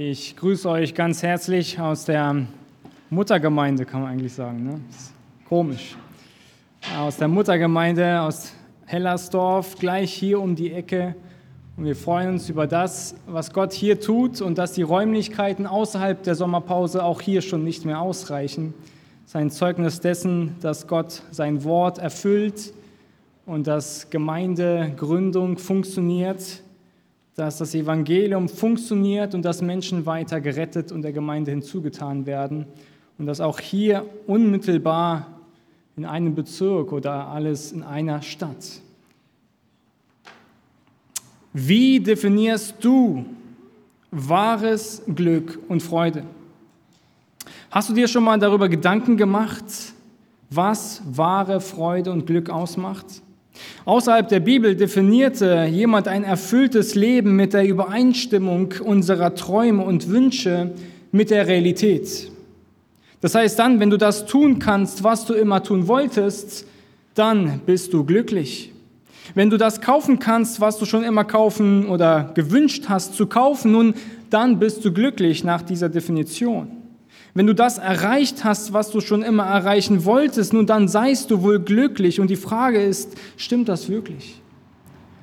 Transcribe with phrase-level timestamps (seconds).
[0.00, 2.46] Ich grüße euch ganz herzlich aus der
[3.10, 4.64] Muttergemeinde, kann man eigentlich sagen.
[4.64, 4.80] Ne?
[5.48, 5.96] komisch.
[6.96, 8.52] Aus der Muttergemeinde aus
[8.86, 11.16] Hellersdorf, gleich hier um die Ecke.
[11.76, 16.22] Und wir freuen uns über das, was Gott hier tut und dass die Räumlichkeiten außerhalb
[16.22, 18.74] der Sommerpause auch hier schon nicht mehr ausreichen.
[19.26, 22.72] Sein Zeugnis dessen, dass Gott sein Wort erfüllt
[23.46, 26.62] und dass Gemeindegründung funktioniert
[27.38, 32.66] dass das Evangelium funktioniert und dass Menschen weiter gerettet und der Gemeinde hinzugetan werden
[33.16, 35.38] und dass auch hier unmittelbar
[35.96, 38.80] in einem Bezirk oder alles in einer Stadt.
[41.52, 43.24] Wie definierst du
[44.10, 46.24] wahres Glück und Freude?
[47.70, 49.64] Hast du dir schon mal darüber Gedanken gemacht,
[50.50, 53.22] was wahre Freude und Glück ausmacht?
[53.84, 60.72] Außerhalb der Bibel definierte jemand ein erfülltes Leben mit der Übereinstimmung unserer Träume und Wünsche
[61.12, 62.30] mit der Realität.
[63.20, 66.66] Das heißt dann, wenn du das tun kannst, was du immer tun wolltest,
[67.14, 68.72] dann bist du glücklich.
[69.34, 73.72] Wenn du das kaufen kannst, was du schon immer kaufen oder gewünscht hast zu kaufen,
[73.72, 73.94] nun,
[74.30, 76.77] dann bist du glücklich nach dieser Definition.
[77.38, 81.40] Wenn du das erreicht hast, was du schon immer erreichen wolltest, nun dann seist du
[81.40, 82.18] wohl glücklich.
[82.18, 84.42] Und die Frage ist, stimmt das wirklich?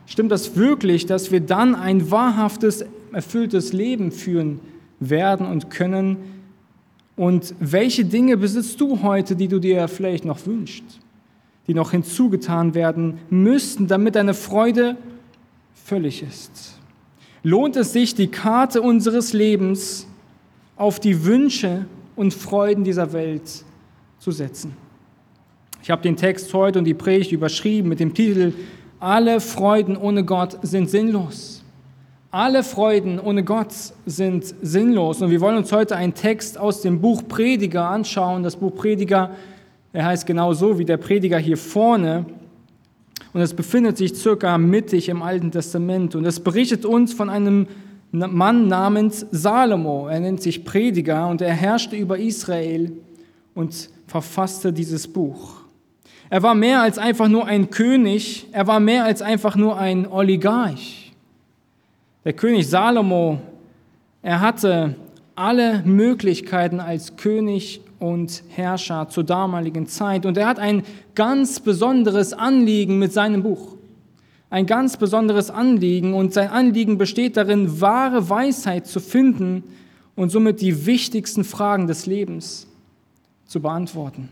[0.05, 4.61] Stimmt das wirklich, dass wir dann ein wahrhaftes, erfülltes Leben führen
[5.02, 6.16] werden und können?
[7.17, 10.85] Und welche Dinge besitzt du heute, die du dir vielleicht noch wünschst,
[11.67, 14.95] die noch hinzugetan werden müssten, damit deine Freude
[15.73, 16.79] völlig ist?
[17.44, 20.07] Lohnt es sich, die Karte unseres Lebens
[20.77, 23.63] auf die Wünsche und Freuden dieser Welt
[24.19, 24.73] zu setzen.
[25.81, 28.53] Ich habe den Text heute und die Predigt überschrieben mit dem Titel
[28.99, 31.63] Alle Freuden ohne Gott sind sinnlos.
[32.31, 33.72] Alle Freuden ohne Gott
[34.05, 35.22] sind sinnlos.
[35.22, 38.44] Und wir wollen uns heute einen Text aus dem Buch Prediger anschauen.
[38.44, 39.31] Das Buch Prediger,
[39.94, 42.25] er heißt genau so wie der Prediger hier vorne.
[43.31, 46.16] Und es befindet sich circa mittig im Alten Testament.
[46.16, 47.68] Und es berichtet uns von einem
[48.19, 50.07] Mann namens Salomo.
[50.07, 52.91] Er nennt sich Prediger und er herrschte über Israel
[53.53, 55.55] und verfasste dieses Buch.
[56.29, 60.07] Er war mehr als einfach nur ein König, er war mehr als einfach nur ein
[60.07, 61.13] Oligarch.
[62.23, 63.39] Der König Salomo,
[64.23, 64.95] er hatte
[65.35, 70.83] alle Möglichkeiten als König und Herrscher zur damaligen Zeit und er hat ein
[71.13, 73.75] ganz besonderes Anliegen mit seinem Buch
[74.55, 79.66] ein ganz besonderes Anliegen und sein Anliegen besteht darin, wahre Weisheit zu finden
[80.16, 82.65] und somit die wichtigsten Fragen des Lebens
[83.45, 84.29] zu beantworten.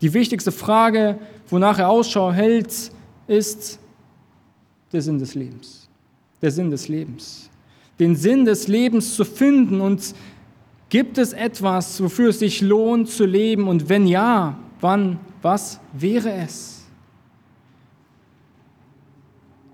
[0.00, 1.18] Die wichtigste Frage,
[1.50, 2.90] wonach er Ausschau hält,
[3.26, 3.78] ist
[4.90, 5.86] der Sinn des Lebens.
[6.40, 7.50] Der Sinn des Lebens.
[8.00, 10.14] Den Sinn des Lebens zu finden und
[10.88, 16.32] gibt es etwas, wofür es sich lohnt zu leben und wenn ja, wann, was wäre
[16.32, 16.77] es?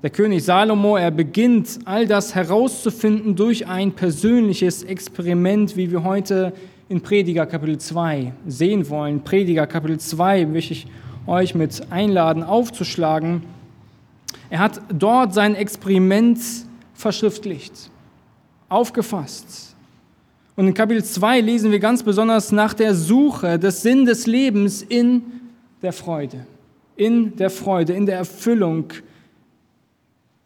[0.05, 6.53] Der König Salomo, er beginnt all das herauszufinden durch ein persönliches Experiment, wie wir heute
[6.91, 9.25] in Prediger Kapitel 2 sehen wollen.
[9.25, 10.87] Prediger Kapitel 2 möchte ich
[11.27, 13.45] euch mit einladen aufzuschlagen.
[14.51, 16.39] Er hat dort sein Experiment
[16.93, 17.91] verschriftlicht,
[18.69, 19.75] aufgefasst.
[20.55, 24.83] Und in Kapitel 2 lesen wir ganz besonders nach der Suche des Sinn des Lebens
[24.83, 25.23] in
[25.81, 26.45] der Freude,
[26.95, 28.93] in der Freude, in der Erfüllung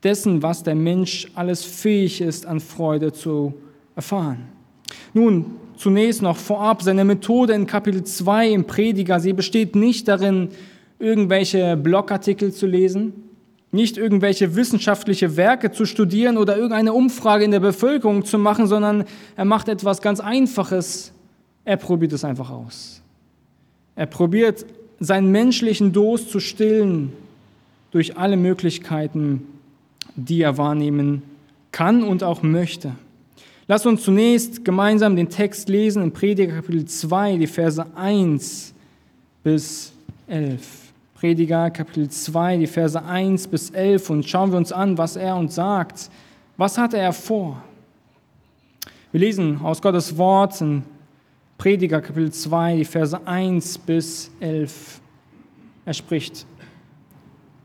[0.02, 3.54] dessen, was der Mensch alles fähig ist, an Freude zu
[3.96, 4.48] erfahren.
[5.12, 10.50] Nun, zunächst noch vorab, seine Methode in Kapitel 2 im Prediger, sie besteht nicht darin,
[10.98, 13.12] irgendwelche Blogartikel zu lesen,
[13.70, 19.04] nicht irgendwelche wissenschaftliche Werke zu studieren oder irgendeine Umfrage in der Bevölkerung zu machen, sondern
[19.36, 21.12] er macht etwas ganz Einfaches.
[21.64, 23.02] Er probiert es einfach aus.
[23.94, 24.64] Er probiert
[25.00, 27.12] seinen menschlichen Durst zu stillen
[27.90, 29.46] durch alle Möglichkeiten,
[30.18, 31.22] die er wahrnehmen
[31.70, 32.92] kann und auch möchte.
[33.68, 38.74] Lass uns zunächst gemeinsam den Text lesen in Prediger Kapitel 2, die Verse 1
[39.44, 39.92] bis
[40.26, 40.60] 11.
[41.14, 45.36] Prediger Kapitel 2, die Verse 1 bis 11 und schauen wir uns an, was er
[45.36, 46.10] uns sagt.
[46.56, 47.62] Was hatte er vor?
[49.12, 50.82] Wir lesen aus Gottes Wort in
[51.58, 55.00] Prediger Kapitel 2, die Verse 1 bis 11.
[55.84, 56.46] Er spricht,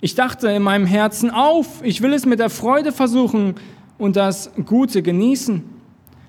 [0.04, 3.56] ich dachte in meinem Herzen auf, ich will es mit der Freude versuchen
[3.98, 5.64] und das Gute genießen.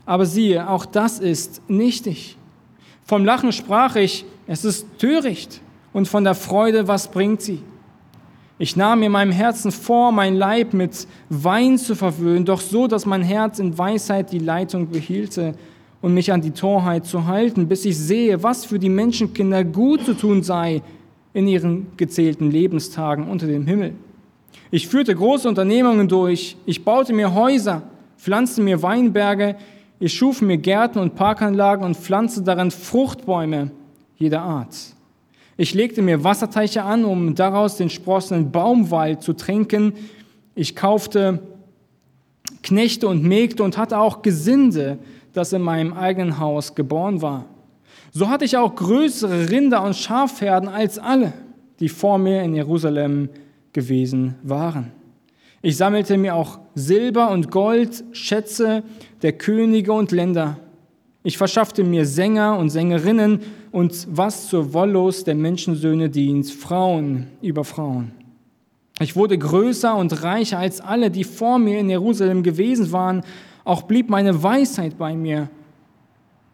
[0.06, 2.37] Aber siehe, auch das ist nichtig.
[3.05, 5.61] Vom Lachen sprach ich, es ist töricht.
[5.93, 7.62] Und von der Freude, was bringt sie?
[8.59, 13.06] Ich nahm mir meinem Herzen vor, mein Leib mit Wein zu verwöhnen, doch so, dass
[13.06, 15.56] mein Herz in Weisheit die Leitung behielte
[16.00, 20.05] und mich an die Torheit zu halten, bis ich sehe, was für die Menschenkinder gut
[20.05, 20.81] zu tun sei
[21.34, 23.92] in ihren gezählten Lebenstagen unter dem Himmel.
[24.70, 27.82] Ich führte große Unternehmungen durch, ich baute mir Häuser,
[28.16, 29.56] pflanzte mir Weinberge,
[30.00, 33.72] ich schuf mir Gärten und Parkanlagen und pflanzte darin Fruchtbäume
[34.16, 34.75] jeder Art.
[35.56, 39.92] Ich legte mir Wasserteiche an, um daraus den sprossenden Baumwald zu trinken.
[40.54, 41.40] Ich kaufte
[42.62, 44.98] Knechte und Mägde und hatte auch Gesinde,
[45.32, 47.44] das in meinem eigenen Haus geboren war.
[48.16, 51.32] So hatte ich auch größere Rinder und Schafherden als alle,
[51.81, 53.28] die vor mir in Jerusalem
[53.72, 54.93] gewesen waren.
[55.62, 58.84] Ich sammelte mir auch Silber und Gold, Schätze
[59.22, 60.58] der Könige und Länder.
[61.25, 63.40] Ich verschaffte mir Sänger und Sängerinnen
[63.72, 68.12] und was zur Wolllos der Menschensöhne dient, Frauen über Frauen.
[69.00, 73.22] Ich wurde größer und reicher als alle, die vor mir in Jerusalem gewesen waren.
[73.64, 75.49] Auch blieb meine Weisheit bei mir.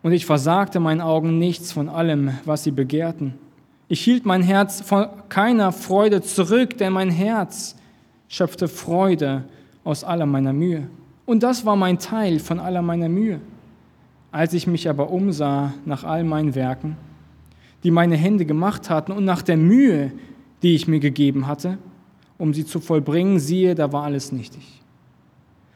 [0.02, 3.35] Und ich versagte meinen Augen nichts von allem, was sie begehrten.
[3.88, 7.76] Ich hielt mein Herz von keiner Freude zurück, denn mein Herz
[8.29, 9.44] schöpfte Freude
[9.85, 10.87] aus aller meiner Mühe.
[11.26, 13.41] Und das war mein Teil von aller meiner Mühe.
[14.32, 16.97] Als ich mich aber umsah nach all meinen Werken,
[17.82, 20.12] die meine Hände gemacht hatten, und nach der Mühe,
[20.62, 21.79] die ich mir gegeben hatte,
[22.38, 24.82] um sie zu vollbringen, siehe, da war alles nichtig.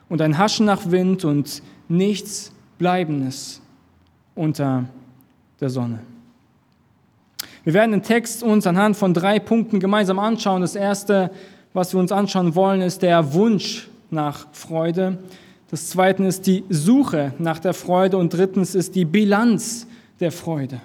[0.09, 3.61] Und ein Haschen nach Wind und nichts Bleibendes
[4.35, 4.85] unter
[5.61, 6.01] der Sonne.
[7.65, 10.61] Wir werden den Text uns anhand von drei Punkten gemeinsam anschauen.
[10.61, 11.31] Das erste,
[11.73, 15.19] was wir uns anschauen wollen, ist der Wunsch nach Freude.
[15.71, 19.87] Das zweite ist die Suche nach der Freude und drittens ist die Bilanz
[20.21, 20.81] der Freude.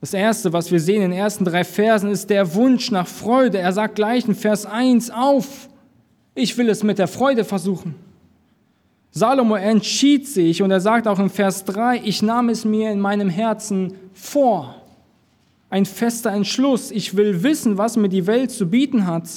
[0.00, 3.58] Das erste, was wir sehen in den ersten drei Versen, ist der Wunsch nach Freude.
[3.58, 5.68] Er sagt gleich in Vers 1 auf,
[6.34, 7.96] ich will es mit der Freude versuchen.
[9.10, 13.00] Salomo entschied sich und er sagt auch in Vers 3, ich nahm es mir in
[13.00, 14.74] meinem Herzen vor
[15.70, 16.90] ein fester Entschluss.
[16.90, 19.28] Ich will wissen, was mir die Welt zu bieten hat.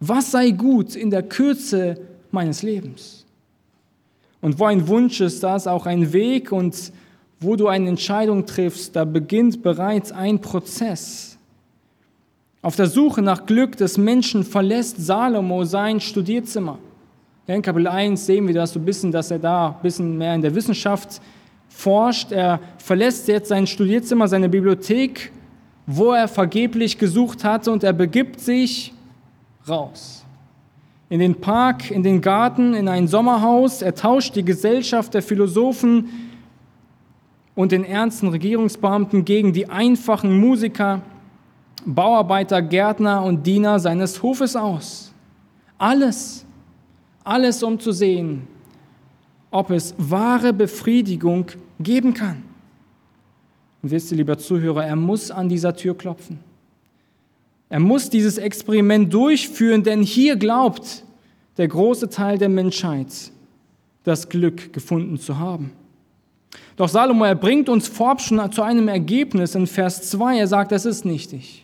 [0.00, 1.98] Was sei gut in der Kürze
[2.30, 3.24] meines Lebens?
[4.40, 6.92] Und wo ein Wunsch ist, da ist auch ein Weg und
[7.40, 11.38] wo du eine Entscheidung triffst, da beginnt bereits ein Prozess.
[12.62, 16.78] Auf der Suche nach Glück des Menschen verlässt Salomo sein Studierzimmer.
[17.46, 20.34] In Kapitel 1 sehen wir das so ein bisschen, dass er da ein bisschen mehr
[20.34, 21.20] in der Wissenschaft
[21.68, 22.32] forscht.
[22.32, 25.30] Er verlässt jetzt sein Studierzimmer, seine Bibliothek
[25.86, 28.92] wo er vergeblich gesucht hatte und er begibt sich
[29.68, 30.24] raus.
[31.08, 33.82] In den Park, in den Garten, in ein Sommerhaus.
[33.82, 36.08] Er tauscht die Gesellschaft der Philosophen
[37.54, 41.02] und den ernsten Regierungsbeamten gegen die einfachen Musiker,
[41.84, 45.12] Bauarbeiter, Gärtner und Diener seines Hofes aus.
[45.76, 46.43] Alles,
[47.24, 48.46] alles um zu sehen,
[49.50, 51.46] ob es wahre Befriedigung
[51.80, 52.42] geben kann.
[53.82, 56.38] Und wisst ihr, lieber Zuhörer, er muss an dieser Tür klopfen.
[57.68, 61.04] Er muss dieses Experiment durchführen, denn hier glaubt
[61.56, 63.32] der große Teil der Menschheit,
[64.04, 65.72] das Glück gefunden zu haben.
[66.76, 70.38] Doch Salomo, er bringt uns vorab schon zu einem Ergebnis in Vers 2.
[70.38, 71.63] Er sagt, es ist nichtig.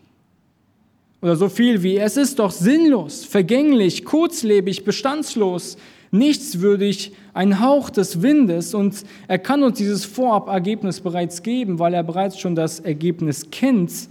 [1.23, 5.77] Oder so viel wie, es ist doch sinnlos, vergänglich, kurzlebig, bestandslos,
[6.11, 12.03] nichtswürdig, ein Hauch des Windes und er kann uns dieses Vorab-Ergebnis bereits geben, weil er
[12.03, 14.09] bereits schon das Ergebnis kennt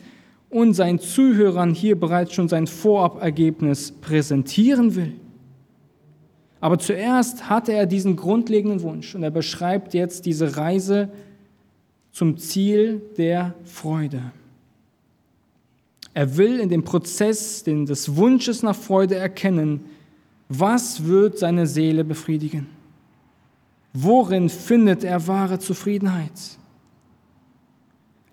[0.50, 5.14] und seinen Zuhörern hier bereits schon sein Vorab-Ergebnis präsentieren will.
[6.62, 11.10] Aber zuerst hatte er diesen grundlegenden Wunsch und er beschreibt jetzt diese Reise
[12.12, 14.32] zum Ziel der Freude.
[16.14, 19.86] Er will in dem Prozess des Wunsches nach Freude erkennen,
[20.48, 22.68] was wird seine Seele befriedigen?
[23.94, 26.32] Worin findet er wahre Zufriedenheit?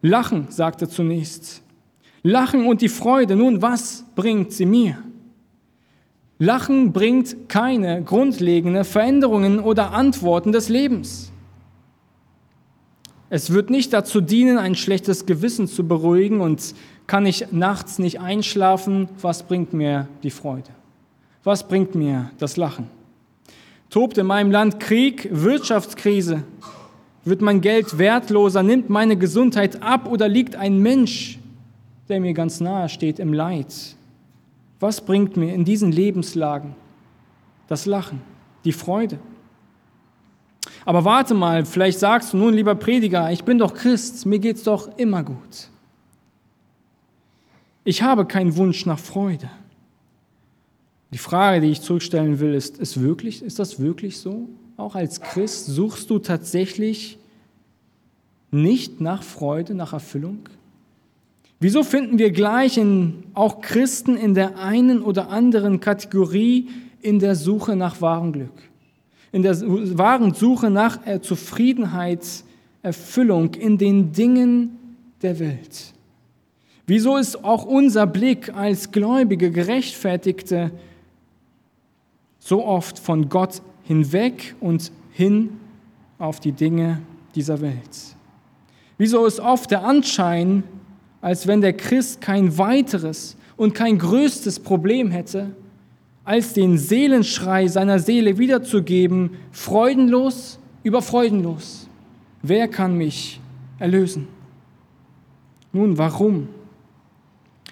[0.03, 1.63] Lachen, sagt er zunächst.
[2.23, 4.99] Lachen und die Freude, nun was bringt sie mir?
[6.39, 11.33] Lachen bringt keine grundlegenden Veränderungen oder Antworten des Lebens.
[13.29, 16.75] Es wird nicht dazu dienen, ein schlechtes Gewissen zu beruhigen und
[17.09, 20.71] kann ich nachts nicht einschlafen, was bringt mir die Freude?
[21.43, 22.89] Was bringt mir das Lachen?
[23.91, 26.45] Tobt in meinem Land Krieg, Wirtschaftskrise?
[27.25, 28.63] Wird mein Geld wertloser?
[28.63, 30.09] Nimmt meine Gesundheit ab?
[30.09, 31.39] Oder liegt ein Mensch,
[32.09, 33.75] der mir ganz nahe steht, im Leid?
[34.79, 36.77] Was bringt mir in diesen Lebenslagen
[37.67, 38.21] das Lachen,
[38.65, 39.19] die Freude?
[40.87, 44.63] Aber warte mal, vielleicht sagst du nun, lieber Prediger, ich bin doch Christ, mir geht's
[44.63, 45.69] doch immer gut.
[47.85, 49.51] Ich habe keinen Wunsch nach Freude.
[51.13, 54.49] Die Frage, die ich zurückstellen will, ist, ist, wirklich, ist das wirklich so?
[54.77, 57.19] Auch als Christ suchst du tatsächlich
[58.53, 60.49] nicht nach Freude, nach Erfüllung?
[61.59, 66.69] Wieso finden wir gleich in, auch Christen in der einen oder anderen Kategorie
[67.01, 68.53] in der Suche nach wahrem Glück?
[69.33, 69.57] In der
[69.99, 72.27] wahren Suche nach Zufriedenheit,
[72.83, 74.79] Erfüllung in den Dingen
[75.23, 75.93] der Welt?
[76.87, 80.71] Wieso ist auch unser Blick als Gläubige, Gerechtfertigte
[82.39, 85.59] so oft von Gott hinweg und hin
[86.19, 87.03] auf die Dinge
[87.35, 88.17] dieser Welt?
[88.99, 90.63] Wieso ist oft der Anschein,
[91.21, 95.51] als wenn der Christ kein weiteres und kein größtes Problem hätte,
[96.27, 101.89] als den Seelenschrei seiner Seele wiederzugeben, freudenlos über freudenlos.
[102.43, 103.41] Wer kann mich
[103.79, 104.27] erlösen?
[105.73, 106.49] Nun, warum?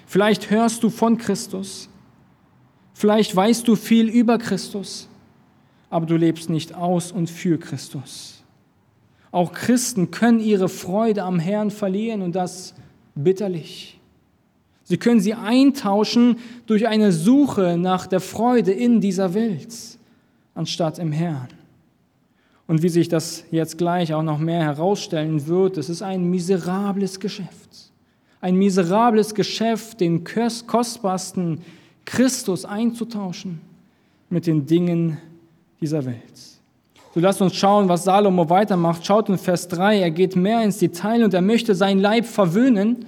[0.06, 1.88] Vielleicht hörst du von Christus,
[2.94, 5.08] vielleicht weißt du viel über Christus,
[5.90, 8.44] aber du lebst nicht aus und für Christus.
[9.32, 12.74] Auch Christen können ihre Freude am Herrn verlieren und das
[13.16, 13.98] bitterlich.
[14.84, 16.36] Sie können sie eintauschen
[16.66, 19.74] durch eine Suche nach der Freude in dieser Welt,
[20.54, 21.48] anstatt im Herrn.
[22.66, 27.18] Und wie sich das jetzt gleich auch noch mehr herausstellen wird, es ist ein miserables
[27.20, 27.90] Geschäft.
[28.40, 31.60] Ein miserables Geschäft, den kostbarsten
[32.04, 33.60] Christus einzutauschen
[34.28, 35.18] mit den Dingen
[35.80, 36.20] dieser Welt.
[37.14, 39.06] So lasst uns schauen, was Salomo weitermacht.
[39.06, 43.06] Schaut in Vers 3, er geht mehr ins Detail und er möchte sein Leib verwöhnen,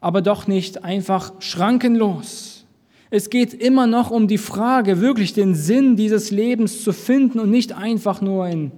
[0.00, 2.66] aber doch nicht einfach schrankenlos.
[3.10, 7.50] Es geht immer noch um die Frage, wirklich den Sinn dieses Lebens zu finden und
[7.50, 8.70] nicht einfach nur in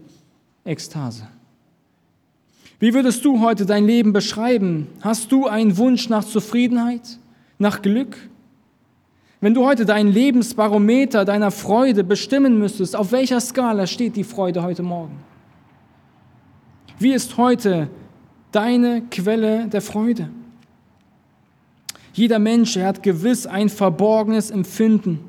[0.65, 1.27] Ekstase.
[2.79, 4.87] Wie würdest du heute dein Leben beschreiben?
[5.01, 7.19] Hast du einen Wunsch nach Zufriedenheit,
[7.59, 8.17] nach Glück?
[9.43, 14.63] Wenn du heute dein Lebensbarometer deiner Freude bestimmen müsstest, auf welcher Skala steht die Freude
[14.63, 15.19] heute Morgen?
[16.99, 17.89] Wie ist heute
[18.53, 20.31] deine Quelle der Freude?
[22.13, 25.21] Jeder Mensch, er hat gewiss ein verborgenes Empfinden,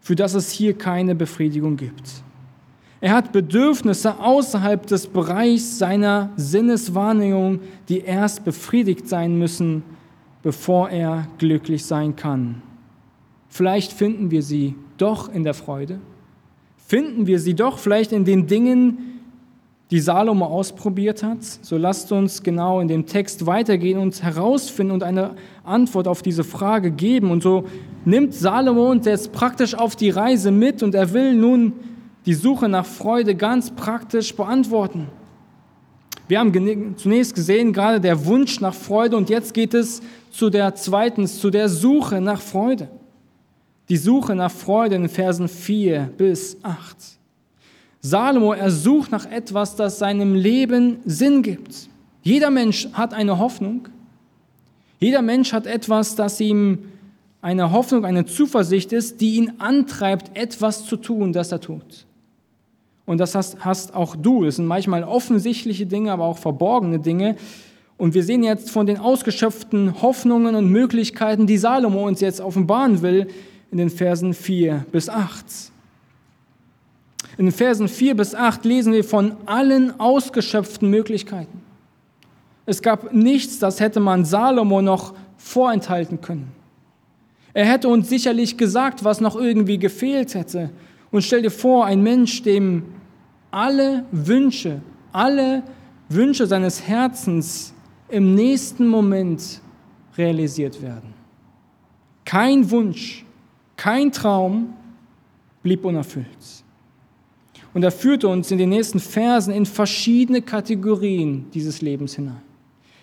[0.00, 2.22] für das es hier keine Befriedigung gibt.
[3.00, 9.82] Er hat Bedürfnisse außerhalb des Bereichs seiner Sinneswahrnehmung, die erst befriedigt sein müssen,
[10.42, 12.60] bevor er glücklich sein kann.
[13.48, 15.98] Vielleicht finden wir sie doch in der Freude.
[16.76, 19.09] Finden wir sie doch vielleicht in den Dingen,
[19.90, 21.42] die Salomo ausprobiert hat.
[21.42, 25.32] So lasst uns genau in dem Text weitergehen und herausfinden und eine
[25.64, 27.30] Antwort auf diese Frage geben.
[27.30, 27.64] Und so
[28.04, 31.72] nimmt Salomo uns jetzt praktisch auf die Reise mit und er will nun
[32.26, 35.08] die Suche nach Freude ganz praktisch beantworten.
[36.28, 40.76] Wir haben zunächst gesehen, gerade der Wunsch nach Freude und jetzt geht es zu der
[40.76, 42.88] zweitens, zu der Suche nach Freude.
[43.88, 47.19] Die Suche nach Freude in Versen 4 bis 8.
[48.00, 51.88] Salomo, er sucht nach etwas, das seinem Leben Sinn gibt.
[52.22, 53.88] Jeder Mensch hat eine Hoffnung.
[54.98, 56.78] Jeder Mensch hat etwas, das ihm
[57.42, 62.06] eine Hoffnung, eine Zuversicht ist, die ihn antreibt, etwas zu tun, das er tut.
[63.06, 64.44] Und das hast, hast auch du.
[64.44, 67.36] Es sind manchmal offensichtliche Dinge, aber auch verborgene Dinge.
[67.96, 73.02] Und wir sehen jetzt von den ausgeschöpften Hoffnungen und Möglichkeiten, die Salomo uns jetzt offenbaren
[73.02, 73.26] will,
[73.70, 75.44] in den Versen 4 bis 8.
[77.40, 81.62] In Versen 4 bis 8 lesen wir von allen ausgeschöpften Möglichkeiten.
[82.66, 86.52] Es gab nichts, das hätte man Salomo noch vorenthalten können.
[87.54, 90.68] Er hätte uns sicherlich gesagt, was noch irgendwie gefehlt hätte.
[91.10, 92.84] Und stell dir vor, ein Mensch, dem
[93.50, 95.62] alle Wünsche, alle
[96.10, 97.72] Wünsche seines Herzens
[98.10, 99.62] im nächsten Moment
[100.18, 101.14] realisiert werden.
[102.26, 103.24] Kein Wunsch
[103.80, 104.74] kein Traum
[105.62, 106.26] blieb unerfüllt.
[107.72, 112.42] Und er führte uns in den nächsten Versen in verschiedene Kategorien dieses Lebens hinein.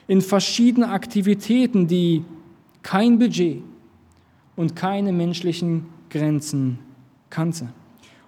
[0.07, 2.23] In verschiedene Aktivitäten, die
[2.83, 3.61] kein Budget
[4.55, 6.79] und keine menschlichen Grenzen
[7.29, 7.69] kannte.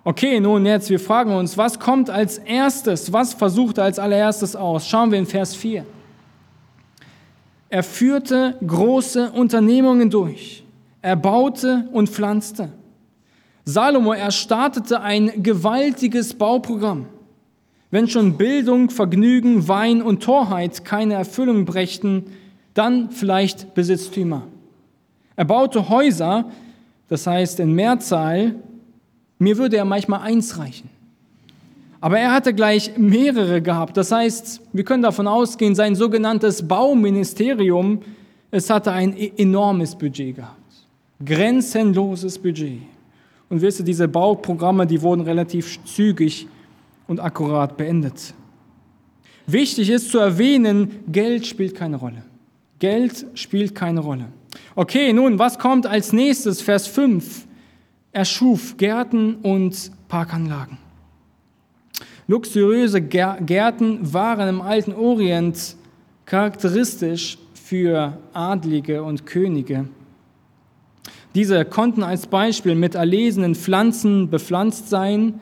[0.03, 4.55] Okay, nun jetzt, wir fragen uns, was kommt als erstes, was versucht er als allererstes
[4.55, 4.88] aus?
[4.88, 5.86] Schauen wir in Vers 4.
[7.69, 10.63] Er führte große Unternehmungen durch.
[11.01, 12.69] Er baute und pflanzte.
[13.74, 17.06] Salomo, er startete ein gewaltiges Bauprogramm.
[17.92, 22.26] Wenn schon Bildung, Vergnügen, Wein und Torheit keine Erfüllung brächten,
[22.74, 24.44] dann vielleicht Besitztümer.
[25.36, 26.46] Er baute Häuser,
[27.08, 28.56] das heißt in Mehrzahl,
[29.40, 30.90] mir würde er manchmal eins reichen.
[32.02, 33.98] Aber er hatte gleich mehrere gehabt.
[33.98, 38.02] Das heißt, wir können davon ausgehen, sein sogenanntes Bauministerium,
[38.52, 40.60] es hatte ein e-, enormes Budget gehabt
[41.24, 42.82] grenzenloses Budget.
[43.50, 46.48] Und wisst ihr, diese Bauprogramme, die wurden relativ zügig
[47.08, 48.34] und akkurat beendet.
[49.48, 52.24] Wichtig ist zu erwähnen, Geld spielt keine Rolle.
[52.77, 54.25] Geld spielt keine Rolle.
[54.75, 56.62] Okay, nun, was kommt als nächstes?
[56.62, 57.48] Vers 5.
[58.12, 60.77] Er schuf Gärten und Parkanlagen.
[62.27, 65.75] Luxuriöse Gärten waren im alten Orient
[66.25, 69.88] charakteristisch für Adlige und Könige.
[71.36, 75.40] Diese konnten als Beispiel mit erlesenen Pflanzen bepflanzt sein,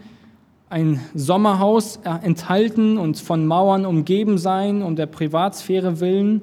[0.70, 6.41] ein Sommerhaus enthalten und von Mauern umgeben sein, um der Privatsphäre willen.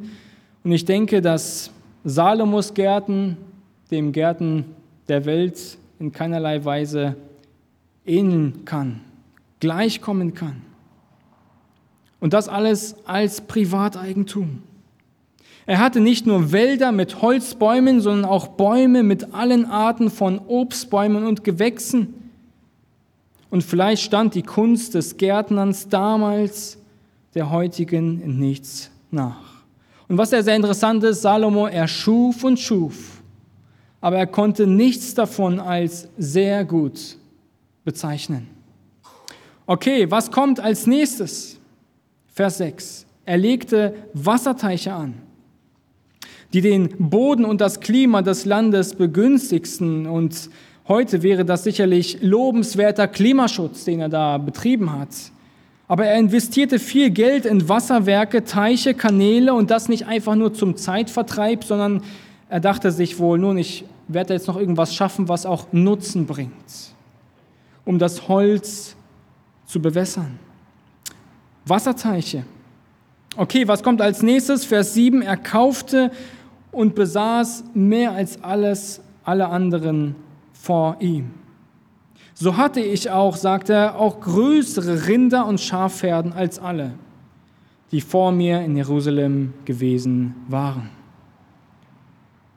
[0.63, 1.71] Und ich denke, dass
[2.05, 3.37] Salomos Gärten
[3.91, 4.65] dem Gärten
[5.09, 7.17] der Welt in keinerlei Weise
[8.07, 9.01] ähneln kann,
[9.61, 10.63] gleichkommen kann.
[12.19, 14.63] Und das alles als Privateigentum.
[15.67, 21.27] Er hatte nicht nur Wälder mit Holzbäumen, sondern auch Bäume mit allen Arten von Obstbäumen
[21.27, 22.31] und Gewächsen.
[23.51, 26.79] Und vielleicht stand die Kunst des Gärtnerns damals
[27.35, 29.65] der heutigen in nichts nach.
[30.07, 33.23] Und was ja sehr interessant ist, Salomo, er schuf und schuf,
[34.03, 37.17] aber er konnte nichts davon als sehr gut
[37.85, 38.49] bezeichnen.
[39.67, 41.59] Okay, was kommt als nächstes?
[42.35, 43.07] Vers 6.
[43.25, 45.24] Er legte Wasserteiche an
[46.55, 50.07] die den Boden und das Klima des Landes begünstigsten.
[50.07, 50.51] Und
[50.87, 55.09] heute wäre das sicherlich lobenswerter Klimaschutz, den er da betrieben hat.
[55.89, 60.77] Aber er investierte viel Geld in Wasserwerke, Teiche, Kanäle und das nicht einfach nur zum
[60.77, 62.05] Zeitvertreib, sondern
[62.49, 66.53] er dachte sich wohl, nun, ich werde jetzt noch irgendwas schaffen, was auch Nutzen bringt,
[67.85, 68.95] um das Holz
[69.67, 70.39] zu bewässern.
[71.67, 72.45] Wasserteiche.
[73.37, 74.65] Okay, was kommt als nächstes?
[74.65, 76.13] Vers 7, er kaufte
[76.75, 80.17] und besaß mehr als alles, alle anderen
[80.53, 81.31] vor ihm.
[82.35, 86.95] So hatte ich auch, sagt er, auch größere Rinder und Schafherden als alle,
[87.93, 90.91] die vor mir in Jerusalem gewesen waren.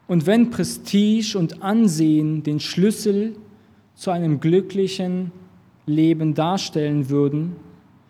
[0.08, 3.36] Und wenn Prestige und Ansehen den Schlüssel
[3.94, 5.32] zu einem glücklichen
[5.86, 7.56] Leben darstellen würden,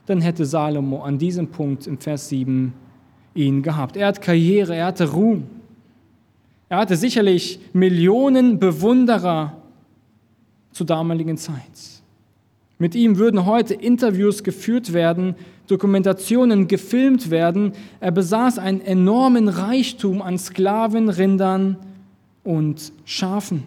[0.06, 2.74] dann hätte Salomo an diesem Punkt im Vers 7
[3.34, 3.98] ihn gehabt.
[3.98, 5.44] Er hat Karriere, er hatte Ruhm.
[6.70, 9.54] Er hatte sicherlich Millionen Bewunderer
[10.72, 11.98] zur damaligen Zeit.
[12.80, 15.36] Mit ihm würden heute Interviews geführt werden,
[15.68, 17.74] Dokumentationen gefilmt werden.
[18.00, 21.78] Er besaß einen enormen Reichtum an Sklaven, Rindern
[22.44, 23.64] und Schafen.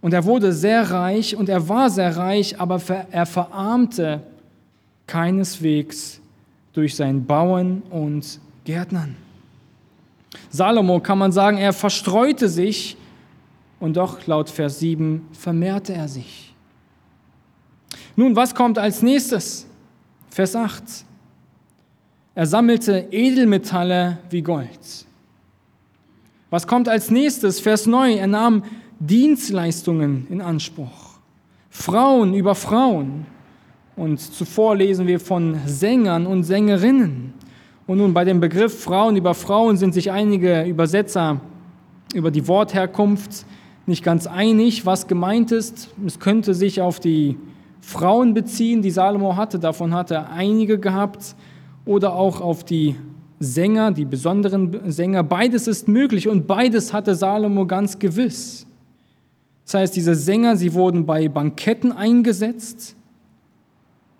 [0.00, 4.22] Und er wurde sehr reich und er war sehr reich, aber er verarmte
[5.06, 6.20] keineswegs
[6.72, 9.16] durch sein Bauen und Gärtnern.
[10.50, 12.96] Salomo kann man sagen, er verstreute sich
[13.80, 16.54] und doch laut Vers 7 vermehrte er sich.
[18.16, 19.66] Nun, was kommt als nächstes?
[20.30, 20.82] Vers 8.
[22.34, 25.06] Er sammelte Edelmetalle wie Gold.
[26.50, 27.60] Was kommt als nächstes?
[27.60, 28.18] Vers 9.
[28.18, 28.62] Er nahm
[28.98, 31.18] Dienstleistungen in Anspruch.
[31.70, 33.26] Frauen über Frauen.
[33.96, 37.34] Und zuvor lesen wir von Sängern und Sängerinnen.
[37.86, 41.40] Und nun bei dem Begriff Frauen über Frauen sind sich einige Übersetzer
[42.14, 43.46] über die Wortherkunft
[43.86, 45.90] nicht ganz einig, was gemeint ist.
[46.06, 47.36] Es könnte sich auf die
[47.80, 51.34] Frauen beziehen, die Salomo hatte, davon hat er einige gehabt,
[51.84, 52.94] oder auch auf die
[53.40, 55.24] Sänger, die besonderen Sänger.
[55.24, 58.66] Beides ist möglich und beides hatte Salomo ganz gewiss.
[59.64, 62.94] Das heißt, diese Sänger, sie wurden bei Banketten eingesetzt.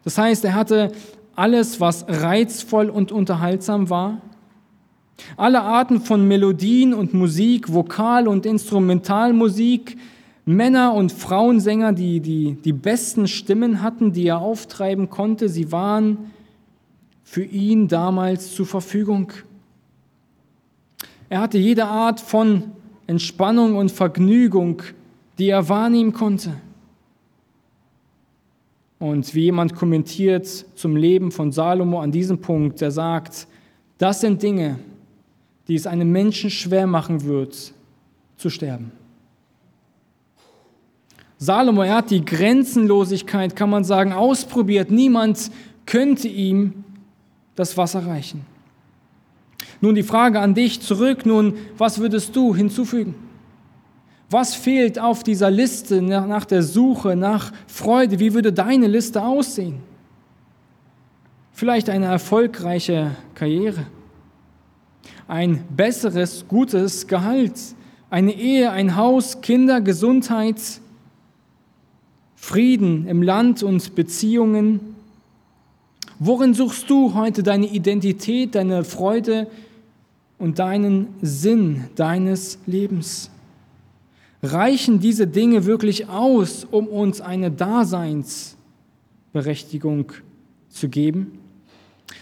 [0.03, 0.91] Das heißt, er hatte
[1.37, 4.21] alles, was reizvoll und unterhaltsam war,
[5.37, 9.97] alle Arten von Melodien und Musik, Vokal- und Instrumentalmusik,
[10.45, 16.33] Männer- und Frauensänger, die, die die besten Stimmen hatten, die er auftreiben konnte, sie waren
[17.23, 19.33] für ihn damals zur Verfügung.
[21.29, 22.73] Er hatte jede Art von
[23.07, 24.83] Entspannung und Vergnügung,
[25.39, 26.55] die er wahrnehmen konnte.
[29.03, 33.49] Und wie jemand kommentiert zum Leben von Salomo an diesem Punkt, der sagt,
[33.99, 34.79] das sind Dinge,
[35.67, 37.75] die es einem Menschen schwer machen wird,
[38.37, 38.93] zu sterben.
[41.37, 44.93] Salomo, er hat die Grenzenlosigkeit, kann man sagen, ausprobiert.
[44.93, 45.51] Niemand
[45.85, 46.85] könnte ihm
[47.57, 48.47] das Wasser reichen.
[49.81, 53.17] Nun die Frage an dich zurück, nun, was würdest du hinzufügen?
[54.33, 58.19] Was fehlt auf dieser Liste nach der Suche nach Freude?
[58.19, 59.81] Wie würde deine Liste aussehen?
[61.53, 63.85] Vielleicht eine erfolgreiche Karriere,
[65.29, 67.53] ein besseres, gutes Gehalt,
[68.09, 70.63] eine Ehe, ein Haus, Kinder, Gesundheit,
[72.35, 74.81] Frieden im Land und Beziehungen.
[76.19, 79.47] Worin suchst du heute deine Identität, deine Freude
[80.39, 83.32] und deinen Sinn deines Lebens?
[84.43, 90.13] Reichen diese Dinge wirklich aus, um uns eine Daseinsberechtigung
[90.69, 91.39] zu geben?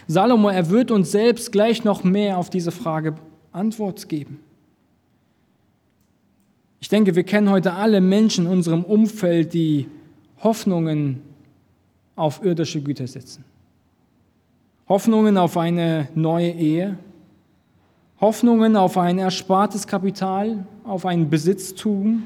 [0.07, 3.15] Salomo, er wird uns selbst gleich noch mehr auf diese Frage
[3.51, 4.39] Antwort geben.
[6.79, 9.87] Ich denke, wir kennen heute alle Menschen in unserem Umfeld, die
[10.43, 11.21] Hoffnungen
[12.15, 13.43] auf irdische Güter setzen.
[14.87, 16.97] Hoffnungen auf eine neue Ehe,
[18.21, 22.23] Hoffnungen auf ein erspartes Kapital, auf ein Besitztum,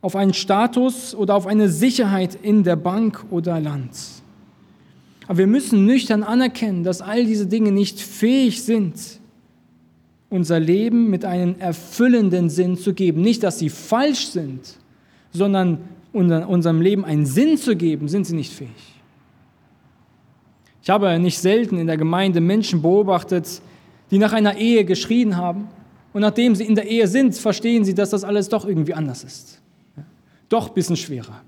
[0.00, 3.90] auf einen Status oder auf eine Sicherheit in der Bank oder Land.
[5.26, 8.94] Aber wir müssen nüchtern anerkennen, dass all diese Dinge nicht fähig sind,
[10.30, 13.22] unser Leben mit einem erfüllenden Sinn zu geben.
[13.22, 14.78] Nicht, dass sie falsch sind,
[15.32, 15.78] sondern
[16.12, 18.70] unserem Leben einen Sinn zu geben, sind sie nicht fähig.
[20.82, 23.62] Ich habe nicht selten in der Gemeinde Menschen beobachtet,
[24.12, 25.68] die nach einer Ehe geschrien haben
[26.12, 29.24] und nachdem sie in der Ehe sind, verstehen sie, dass das alles doch irgendwie anders
[29.24, 29.60] ist.
[30.50, 31.40] Doch ein bisschen schwerer.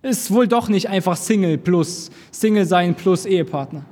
[0.00, 3.84] Ist wohl doch nicht einfach Single plus, Single sein plus Ehepartner,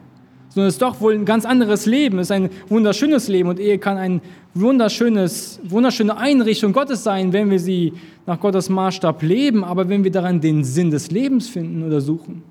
[0.49, 3.61] sondern es ist doch wohl ein ganz anderes Leben, es ist ein wunderschönes Leben und
[3.61, 4.23] Ehe kann eine
[4.55, 7.93] wunderschönes, wunderschöne Einrichtung Gottes sein, wenn wir sie
[8.25, 12.43] nach Gottes Maßstab leben, aber wenn wir daran den Sinn des Lebens finden oder suchen,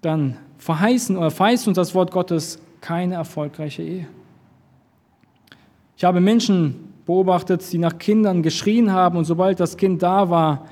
[0.00, 4.06] dann verheißen oder verheißt uns das Wort Gottes keine erfolgreiche Ehe.
[6.00, 10.66] Ich habe Menschen beobachtet, die nach Kindern geschrien haben und sobald das Kind da war,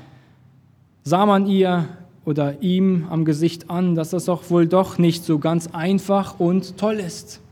[1.02, 1.86] sah man ihr
[2.24, 6.78] oder ihm am Gesicht an, dass das doch wohl doch nicht so ganz einfach und
[6.78, 7.42] toll ist.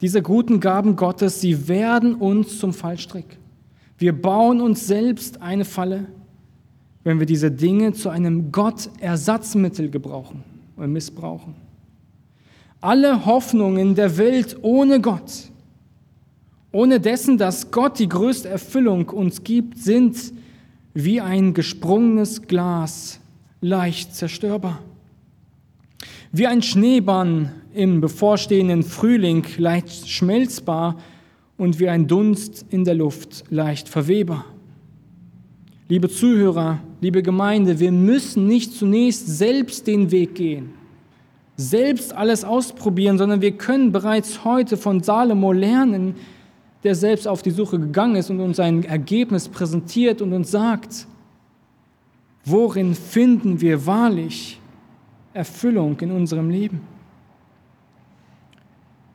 [0.00, 3.36] Diese guten Gaben Gottes, sie werden uns zum Fallstrick.
[3.98, 6.06] Wir bauen uns selbst eine Falle,
[7.04, 10.42] wenn wir diese Dinge zu einem Gott-Ersatzmittel gebrauchen
[10.78, 11.54] oder missbrauchen.
[12.80, 15.49] Alle Hoffnungen der Welt ohne Gott
[16.72, 20.16] ohne dessen, dass Gott die größte Erfüllung uns gibt, sind
[20.94, 23.20] wie ein gesprungenes Glas
[23.60, 24.80] leicht zerstörbar.
[26.32, 30.96] Wie ein Schneebann im bevorstehenden Frühling leicht schmelzbar
[31.56, 34.44] und wie ein Dunst in der Luft leicht verwehbar.
[35.88, 40.70] Liebe Zuhörer, liebe Gemeinde, wir müssen nicht zunächst selbst den Weg gehen,
[41.56, 46.14] selbst alles ausprobieren, sondern wir können bereits heute von Salomo lernen,
[46.82, 51.06] der selbst auf die Suche gegangen ist und uns sein Ergebnis präsentiert und uns sagt,
[52.44, 54.60] worin finden wir wahrlich
[55.34, 56.80] Erfüllung in unserem Leben?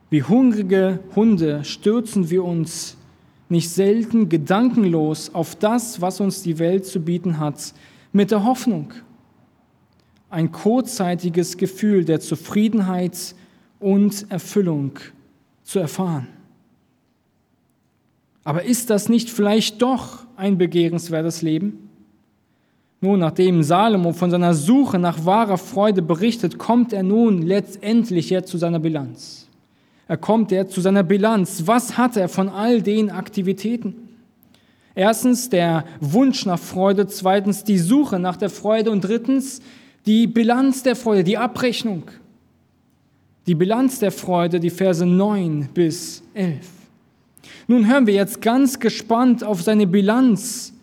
[0.10, 2.97] Wie hungrige Hunde stürzen wir uns
[3.49, 7.73] nicht selten gedankenlos auf das, was uns die Welt zu bieten hat,
[8.12, 8.93] mit der Hoffnung,
[10.30, 13.36] ein kurzzeitiges Gefühl der Zufriedenheit
[13.80, 14.91] und Erfüllung
[15.63, 16.28] zu erfahren.
[18.46, 21.90] Aber ist das nicht vielleicht doch ein begehrenswertes Leben?
[23.02, 28.50] Nun, nachdem Salomo von seiner Suche nach wahrer Freude berichtet, kommt er nun letztendlich jetzt
[28.50, 29.48] zu seiner Bilanz.
[30.08, 31.64] Er kommt jetzt zu seiner Bilanz.
[31.66, 33.96] Was hat er von all den Aktivitäten?
[34.94, 39.62] Erstens der Wunsch nach Freude, zweitens die Suche nach der Freude und drittens
[40.06, 42.04] die Bilanz der Freude, die Abrechnung.
[43.48, 46.75] Die Bilanz der Freude, die Verse 9 bis 11.
[47.68, 50.74] Nun hören wir jetzt ganz gespannt auf seine Bilanz.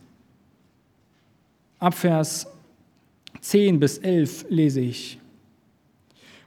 [1.79, 2.46] Ab Vers
[3.40, 5.18] 10 bis 11 lese ich.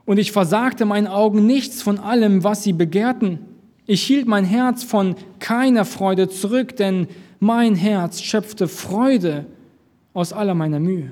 [0.06, 3.39] Und ich versagte meinen Augen nichts von allem, was sie begehrten.
[3.88, 7.08] Ich hielt mein Herz von keiner Freude zurück, denn
[7.39, 9.45] mein Herz schöpfte Freude
[10.13, 11.12] aus aller meiner Mühe.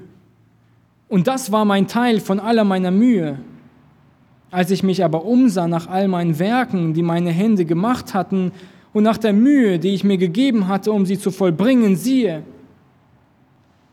[1.09, 3.39] Und das war mein Teil von aller meiner Mühe.
[4.49, 8.51] Als ich mich aber umsah nach all meinen Werken, die meine Hände gemacht hatten,
[8.93, 12.43] und nach der Mühe, die ich mir gegeben hatte, um sie zu vollbringen, siehe,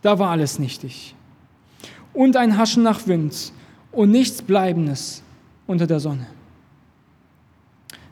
[0.02, 1.14] da war alles nichtig.
[2.12, 3.52] Und ein Haschen nach Wind
[3.92, 5.22] und nichts Bleibendes
[5.66, 6.26] unter der Sonne.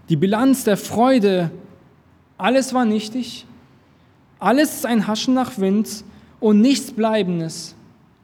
[0.08, 1.50] Die Bilanz der Freude,
[2.38, 3.44] alles war nichtig,
[4.38, 6.04] alles ist ein Haschen nach Wind
[6.40, 7.74] und nichts Bleibendes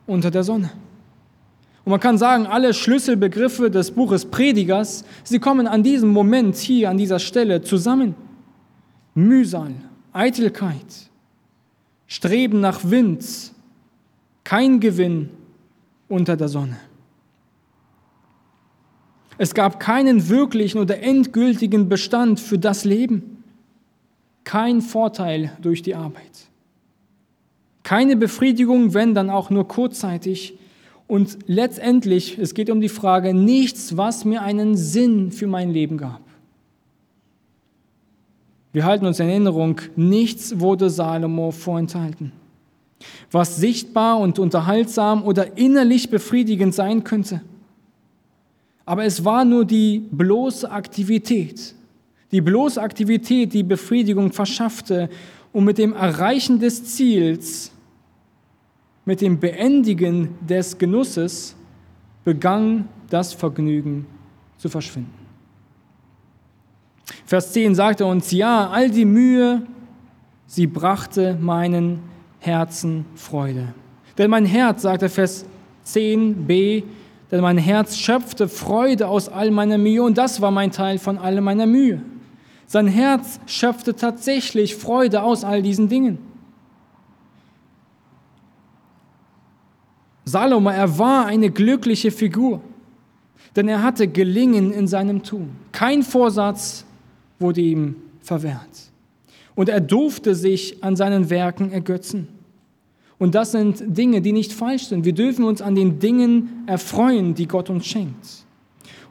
[0.07, 0.70] unter der Sonne.
[1.85, 6.88] Und man kann sagen, alle Schlüsselbegriffe des Buches Predigers, sie kommen an diesem Moment hier,
[6.88, 8.14] an dieser Stelle zusammen.
[9.14, 9.74] Mühsal,
[10.12, 11.11] Eitelkeit,
[12.07, 13.24] Streben nach Wind,
[14.44, 15.31] kein Gewinn
[16.09, 16.77] unter der Sonne.
[19.37, 23.42] Es gab keinen wirklichen oder endgültigen Bestand für das Leben,
[24.44, 26.48] kein Vorteil durch die Arbeit.
[27.83, 30.59] Keine Befriedigung, wenn dann auch nur kurzzeitig.
[31.07, 35.98] Und letztendlich, es geht um die Frage, nichts, was mir einen Sinn für mein Leben
[35.98, 36.22] gab.
[38.75, 42.33] Wir halten uns in Erinnerung, nichts wurde Salomo vorenthalten.
[43.31, 47.41] Was sichtbar und unterhaltsam oder innerlich befriedigend sein könnte.
[48.85, 51.77] Aber es war nur die bloße Aktivität,
[52.33, 55.09] die bloße Aktivität, die Befriedigung verschaffte
[55.53, 57.71] und mit dem Erreichen des Ziels,
[59.05, 61.55] mit dem Beendigen des Genusses
[62.25, 64.05] begann das Vergnügen
[64.59, 65.24] zu verschwinden.
[67.27, 69.62] Vers 10 sagte uns, ja, all die Mühe,
[70.47, 72.01] sie brachte meinen
[72.40, 73.75] Herzen Freude.
[74.17, 75.45] Denn mein Herz, sagte Vers
[75.87, 76.85] 10b,
[77.31, 81.19] denn mein Herz schöpfte Freude aus all meiner Mühe und das war mein Teil von
[81.19, 82.01] all meiner Mühe.
[82.67, 86.19] Sein Herz schöpfte tatsächlich Freude aus all diesen Dingen.
[90.25, 92.61] Salomo, er war eine glückliche Figur,
[93.57, 95.51] denn er hatte Gelingen in seinem Tun.
[95.73, 96.87] Kein Vorsatz
[97.38, 98.90] wurde ihm verwehrt.
[99.55, 102.29] Und er durfte sich an seinen Werken ergötzen.
[103.18, 105.05] Und das sind Dinge, die nicht falsch sind.
[105.05, 108.44] Wir dürfen uns an den Dingen erfreuen, die Gott uns schenkt.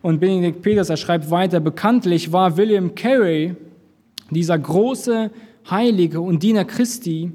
[0.02, 3.56] Und Benedikt Peters, er schreibt weiter, bekanntlich war William Carey,
[4.30, 5.32] dieser große
[5.70, 7.32] Heilige und Diener Christi,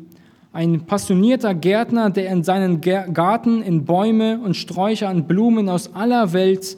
[0.52, 6.32] ein passionierter Gärtner, der in seinen Garten in Bäume und Sträucher und Blumen aus aller
[6.32, 6.76] Welt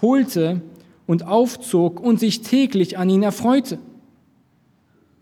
[0.00, 0.60] holte
[1.08, 3.78] und aufzog und sich täglich an ihn erfreute.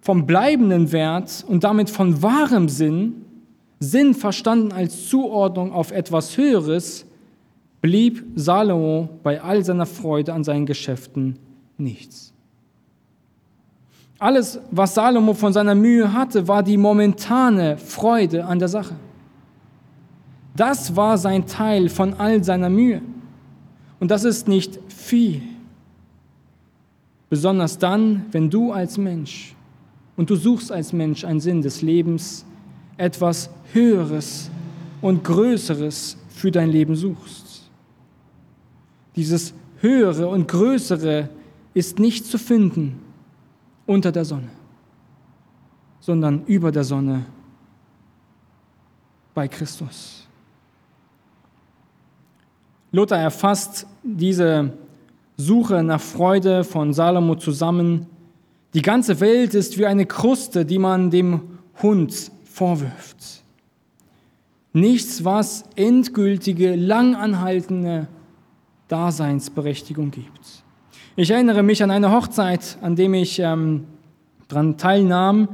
[0.03, 3.25] Vom bleibenden Wert und damit von wahrem Sinn,
[3.79, 7.07] Sinn verstanden als Zuordnung auf etwas Höheres,
[7.81, 11.38] blieb Salomo bei all seiner Freude an seinen Geschäften
[11.79, 12.33] nichts.
[14.18, 18.96] Alles, was Salomo von seiner Mühe hatte, war die momentane Freude an der Sache.
[20.57, 23.03] Das war sein Teil von all seiner Mühe.
[24.01, 25.42] Und das ist nicht viel.
[27.29, 29.55] Besonders dann, wenn du als Mensch
[30.17, 32.45] und du suchst als Mensch einen Sinn des Lebens,
[32.97, 34.51] etwas Höheres
[35.03, 37.69] und Größeres für dein Leben suchst.
[39.17, 41.29] Dieses Höhere und Größere
[41.75, 43.01] ist nicht zu finden
[43.87, 44.49] unter der Sonne,
[46.01, 47.27] sondern über der Sonne
[49.35, 50.27] bei Christus.
[52.93, 54.73] Luther erfasst diese
[55.37, 58.07] Suche nach Freude von Salomo zusammen.
[58.75, 61.40] Die ganze Welt ist wie eine Kruste, die man dem
[61.83, 63.42] Hund vorwirft.
[64.72, 68.09] Nichts, was endgültige, langanhaltende
[68.88, 70.62] Daseinsberechtigung gibt.
[71.16, 73.85] Ich erinnere mich an eine Hochzeit, an dem ich ähm,
[74.49, 75.49] daran teilnahm,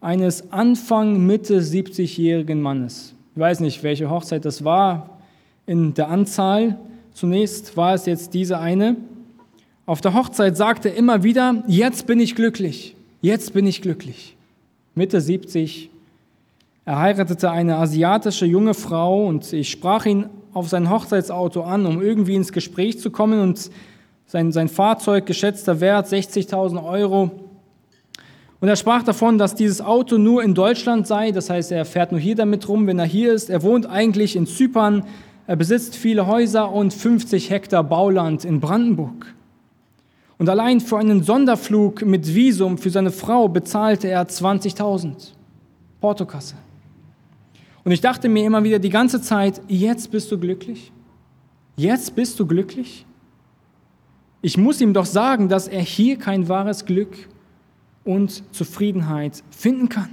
[0.00, 3.14] eines Anfang, Mitte 70-jährigen Mannes.
[3.34, 5.20] Ich weiß nicht, welche Hochzeit das war
[5.66, 6.78] in der Anzahl.
[7.12, 8.96] Zunächst war es jetzt diese eine.
[9.84, 14.36] Auf der Hochzeit sagte er immer wieder, jetzt bin ich glücklich, jetzt bin ich glücklich.
[14.94, 15.90] Mitte 70.
[16.84, 22.00] Er heiratete eine asiatische junge Frau und ich sprach ihn auf sein Hochzeitsauto an, um
[22.00, 23.70] irgendwie ins Gespräch zu kommen und
[24.26, 27.32] sein, sein Fahrzeug, geschätzter Wert 60.000 Euro.
[28.60, 32.12] Und er sprach davon, dass dieses Auto nur in Deutschland sei, das heißt, er fährt
[32.12, 33.50] nur hier damit rum, wenn er hier ist.
[33.50, 35.04] Er wohnt eigentlich in Zypern,
[35.48, 39.34] er besitzt viele Häuser und 50 Hektar Bauland in Brandenburg.
[40.42, 45.28] Und allein für einen Sonderflug mit Visum für seine Frau bezahlte er 20.000
[46.00, 46.56] Portokasse.
[47.84, 50.90] Und ich dachte mir immer wieder die ganze Zeit, jetzt bist du glücklich?
[51.76, 53.06] Jetzt bist du glücklich?
[54.40, 57.28] Ich muss ihm doch sagen, dass er hier kein wahres Glück
[58.02, 60.10] und Zufriedenheit finden kann.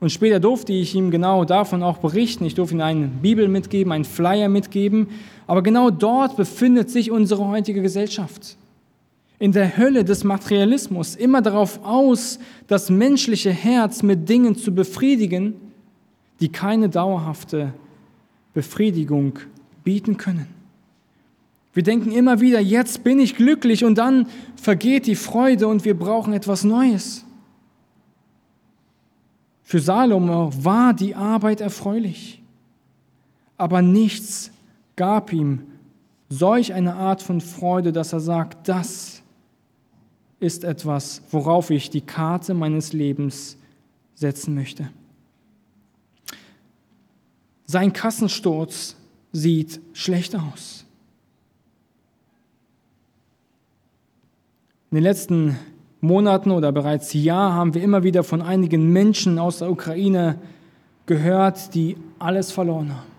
[0.00, 2.46] Und später durfte ich ihm genau davon auch berichten.
[2.46, 5.08] Ich durfte ihm eine Bibel mitgeben, einen Flyer mitgeben.
[5.46, 8.56] Aber genau dort befindet sich unsere heutige Gesellschaft.
[9.38, 15.54] In der Hölle des Materialismus, immer darauf aus, das menschliche Herz mit Dingen zu befriedigen,
[16.40, 17.74] die keine dauerhafte
[18.54, 19.38] Befriedigung
[19.84, 20.46] bieten können.
[21.74, 25.98] Wir denken immer wieder, jetzt bin ich glücklich und dann vergeht die Freude und wir
[25.98, 27.22] brauchen etwas Neues.
[29.62, 32.40] Für Salomo war die Arbeit erfreulich,
[33.58, 34.50] aber nichts
[34.96, 35.64] gab ihm
[36.30, 39.22] solch eine Art von Freude, dass er sagt, das
[40.40, 43.56] ist etwas, worauf ich die Karte meines Lebens
[44.14, 44.90] setzen möchte.
[47.66, 48.96] Sein Kassensturz
[49.32, 50.84] sieht schlecht aus.
[54.90, 55.58] In den letzten
[56.00, 60.38] Monaten oder bereits Jahr haben wir immer wieder von einigen Menschen aus der Ukraine
[61.06, 63.16] gehört, die alles verloren haben.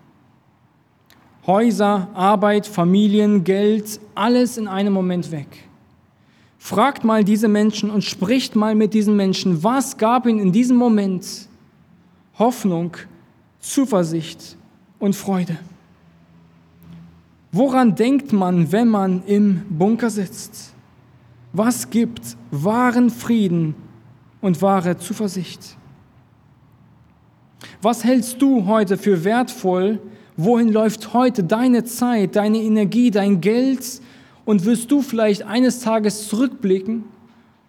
[1.46, 5.67] Häuser, Arbeit, Familien, Geld, alles in einem Moment weg.
[6.58, 10.76] Fragt mal diese Menschen und spricht mal mit diesen Menschen, was gab ihnen in diesem
[10.76, 11.48] Moment
[12.38, 12.96] Hoffnung,
[13.60, 14.56] Zuversicht
[14.98, 15.56] und Freude.
[17.52, 20.74] Woran denkt man, wenn man im Bunker sitzt?
[21.52, 23.74] Was gibt wahren Frieden
[24.40, 25.76] und wahre Zuversicht?
[27.80, 29.98] Was hältst du heute für wertvoll?
[30.36, 34.00] Wohin läuft heute deine Zeit, deine Energie, dein Geld?
[34.48, 37.04] Und wirst du vielleicht eines Tages zurückblicken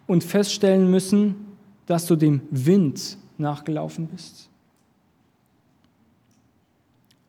[0.06, 1.34] und feststellen müssen,
[1.84, 4.48] dass du dem Wind nachgelaufen bist?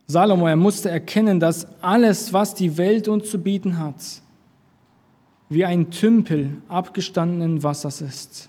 [0.08, 3.96] Salomo, er musste erkennen, dass alles, was die Welt uns zu bieten hat,
[5.50, 8.48] wie ein Tümpel abgestandenen Wassers ist.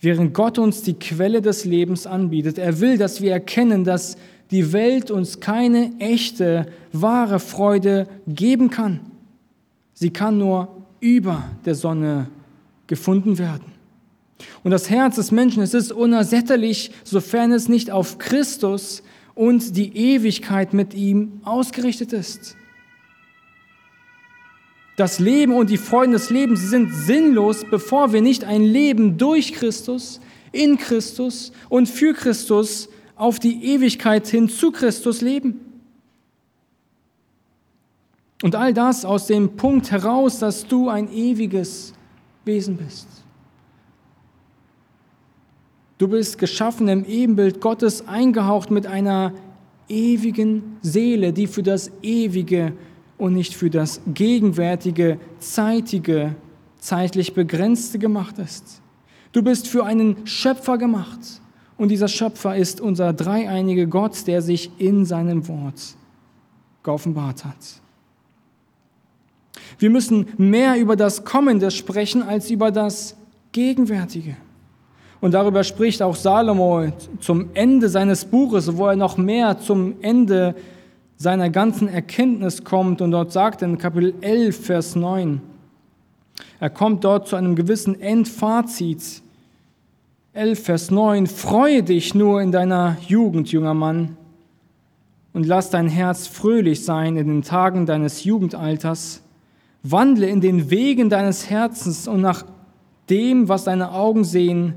[0.00, 4.16] Während Gott uns die Quelle des Lebens anbietet, er will, dass wir erkennen, dass
[4.50, 9.00] die Welt uns keine echte, wahre Freude geben kann.
[9.94, 10.68] Sie kann nur
[11.00, 12.28] über der Sonne
[12.86, 13.72] gefunden werden.
[14.62, 19.02] Und das Herz des Menschen, es ist unersättlich, sofern es nicht auf Christus,
[19.34, 22.56] und die Ewigkeit mit ihm ausgerichtet ist.
[24.96, 29.18] Das Leben und die Freuden des Lebens sie sind sinnlos, bevor wir nicht ein Leben
[29.18, 30.20] durch Christus,
[30.52, 35.60] in Christus und für Christus auf die Ewigkeit hin zu Christus leben.
[38.44, 41.94] Und all das aus dem Punkt heraus, dass du ein ewiges
[42.44, 43.08] Wesen bist.
[45.96, 49.32] Du bist geschaffen im Ebenbild Gottes, eingehaucht mit einer
[49.88, 52.74] ewigen Seele, die für das Ewige
[53.16, 56.36] und nicht für das Gegenwärtige, Zeitige,
[56.78, 58.82] zeitlich Begrenzte gemacht ist.
[59.32, 61.40] Du bist für einen Schöpfer gemacht.
[61.78, 65.96] Und dieser Schöpfer ist unser dreieinige Gott, der sich in seinem Wort
[66.82, 67.80] geoffenbart hat.
[69.84, 73.18] Wir müssen mehr über das Kommende sprechen als über das
[73.52, 74.34] Gegenwärtige.
[75.20, 80.54] Und darüber spricht auch Salomo zum Ende seines Buches, wo er noch mehr zum Ende
[81.18, 83.02] seiner ganzen Erkenntnis kommt.
[83.02, 85.42] Und dort sagt er in Kapitel 11, Vers 9,
[86.60, 89.20] er kommt dort zu einem gewissen Endfazit.
[90.32, 94.16] 11, Vers 9, freue dich nur in deiner Jugend, junger Mann,
[95.34, 99.20] und lass dein Herz fröhlich sein in den Tagen deines Jugendalters.
[99.84, 102.44] Wandle in den Wegen deines Herzens und nach
[103.10, 104.74] dem, was deine Augen sehen,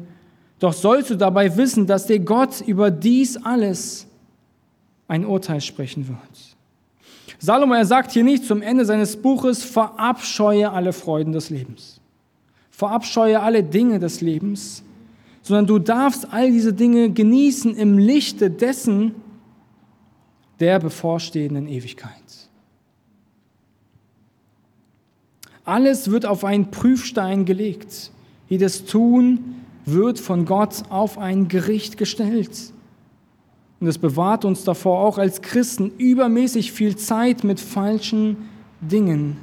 [0.60, 4.08] doch sollst du dabei wissen, dass dir Gott über dies alles
[5.08, 6.18] ein Urteil sprechen wird.
[7.40, 12.02] Salomo, er sagt hier nicht zum Ende seines Buches, verabscheue alle Freuden des Lebens.
[12.72, 14.84] Verabscheue alle Dinge des Lebens,
[15.42, 19.16] sondern du darfst all diese Dinge genießen im Lichte dessen
[20.60, 22.47] der bevorstehenden Ewigkeit.
[25.68, 28.12] Alles wird auf einen Prüfstein gelegt.
[28.48, 32.74] Jedes Tun, wird von Gott auf ein Gericht gestellt.
[33.80, 38.38] Und es bewahrt uns davor, auch als Christen übermäßig viel Zeit mit falschen
[38.82, 39.38] Dingen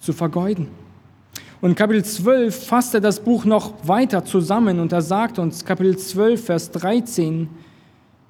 [0.00, 0.68] zu vergeuden.
[1.60, 5.96] Und Kapitel 12 fasst er das Buch noch weiter zusammen und er sagt uns, Kapitel
[5.96, 7.48] 12, Vers 13,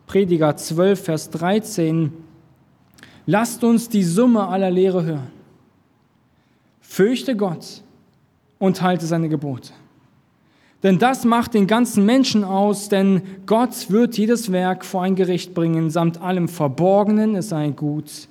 [0.07, 2.13] Prediger 12, Vers 13,
[3.27, 5.38] lasst uns die Summe aller Lehre hören.
[6.89, 7.83] Fürchte Gott
[8.59, 9.73] und halte seine Gebote.
[10.83, 15.53] Denn das macht den ganzen Menschen aus, denn Gott wird jedes Werk vor ein Gericht
[15.53, 18.27] bringen, samt allem Verborgenen, es sei gut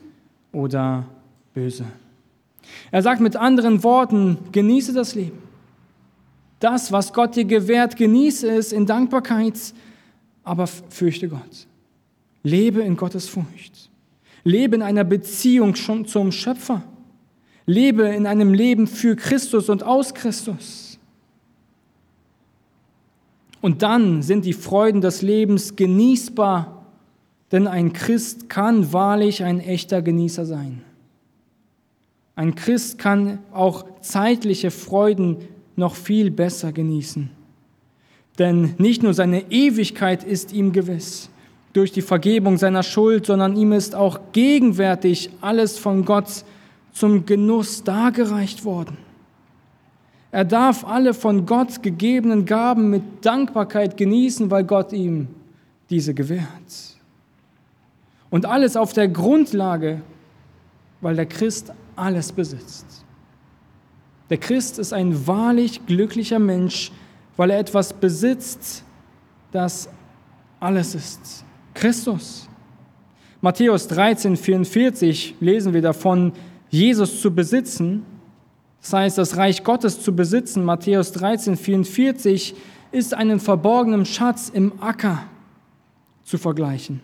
[0.52, 1.06] oder
[1.54, 1.86] böse.
[2.90, 5.38] Er sagt mit anderen Worten, genieße das Leben.
[6.60, 9.54] Das, was Gott dir gewährt, genieße es in Dankbarkeit,
[10.44, 11.68] aber fürchte Gott.
[12.42, 13.92] Lebe in Gottes Furcht.
[14.44, 16.82] Lebe in einer Beziehung schon zum Schöpfer.
[17.68, 20.98] Lebe in einem Leben für Christus und aus Christus.
[23.62, 26.86] Und dann sind die Freuden des Lebens genießbar,
[27.52, 30.82] denn ein Christ kann wahrlich ein echter Genießer sein.
[32.36, 35.38] Ein Christ kann auch zeitliche Freuden
[35.76, 37.30] noch viel besser genießen.
[38.40, 41.30] Denn nicht nur seine Ewigkeit ist ihm gewiss
[41.74, 46.44] durch die Vergebung seiner Schuld, sondern ihm ist auch gegenwärtig alles von Gott
[46.98, 48.98] zum Genuss dargereicht worden.
[50.32, 55.28] Er darf alle von Gott gegebenen Gaben mit Dankbarkeit genießen, weil Gott ihm
[55.90, 56.98] diese gewährt.
[58.30, 60.02] Und alles auf der Grundlage,
[61.00, 63.06] weil der Christ alles besitzt.
[64.30, 66.92] Der Christ ist ein wahrlich glücklicher Mensch,
[67.38, 68.84] weil er etwas besitzt,
[69.52, 69.88] das
[70.60, 71.46] alles ist.
[71.74, 72.50] Christus.
[73.40, 76.34] Matthäus 13, 44 lesen wir davon,
[76.70, 78.04] Jesus zu besitzen.
[78.82, 82.56] Das heißt, das Reich Gottes zu besitzen, Matthäus 13, 44,
[82.92, 85.24] ist einen verborgenen Schatz im Acker
[86.24, 87.02] zu vergleichen,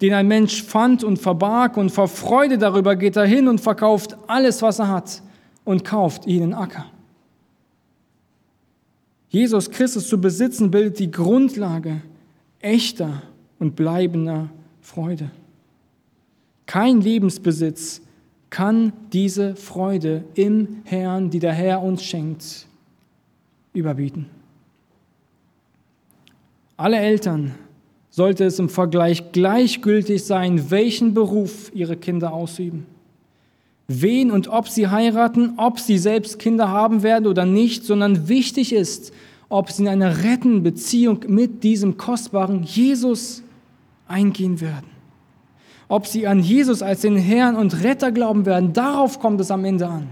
[0.00, 4.16] den ein Mensch fand und verbarg und vor Freude darüber geht er hin und verkauft
[4.26, 5.22] alles, was er hat
[5.64, 6.86] und kauft ihnen Acker.
[9.28, 12.00] Jesus Christus zu besitzen bildet die Grundlage
[12.60, 13.22] echter
[13.58, 14.48] und bleibender
[14.80, 15.30] Freude.
[16.66, 18.02] Kein Lebensbesitz
[18.50, 22.66] kann diese Freude im Herrn, die der Herr uns schenkt,
[23.72, 24.26] überbieten.
[26.76, 27.54] Alle Eltern
[28.10, 32.86] sollte es im Vergleich gleichgültig sein, welchen Beruf ihre Kinder ausüben.
[33.88, 38.72] Wen und ob sie heiraten, ob sie selbst Kinder haben werden oder nicht, sondern wichtig
[38.72, 39.12] ist,
[39.48, 43.42] ob sie in eine rettende Beziehung mit diesem kostbaren Jesus
[44.08, 44.95] eingehen werden.
[45.88, 49.64] Ob sie an Jesus als den Herrn und Retter glauben werden, darauf kommt es am
[49.64, 50.08] Ende an.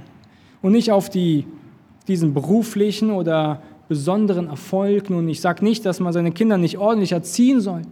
[0.62, 1.46] Und nicht auf die,
[2.06, 5.10] diesen beruflichen oder besonderen Erfolg.
[5.10, 7.82] Nun, ich sage nicht, dass man seine Kinder nicht ordentlich erziehen soll.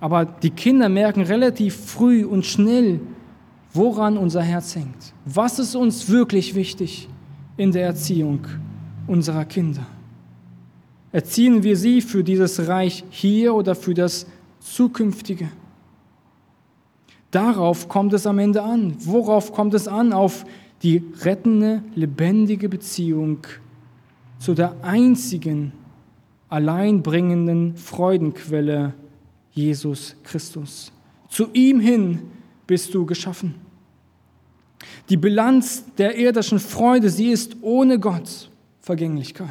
[0.00, 3.00] Aber die Kinder merken relativ früh und schnell,
[3.72, 5.12] woran unser Herz hängt.
[5.24, 7.08] Was ist uns wirklich wichtig
[7.56, 8.40] in der Erziehung
[9.06, 9.86] unserer Kinder?
[11.12, 14.26] Erziehen wir sie für dieses Reich hier oder für das
[14.60, 15.48] zukünftige?
[17.30, 18.96] Darauf kommt es am Ende an.
[19.00, 20.12] Worauf kommt es an?
[20.12, 20.44] Auf
[20.82, 23.38] die rettende, lebendige Beziehung
[24.38, 25.72] zu der einzigen,
[26.48, 28.94] alleinbringenden Freudenquelle
[29.52, 30.92] Jesus Christus.
[31.28, 32.20] Zu ihm hin
[32.66, 33.56] bist du geschaffen.
[35.08, 38.50] Die Bilanz der irdischen Freude, sie ist ohne Gott
[38.80, 39.48] Vergänglichkeit.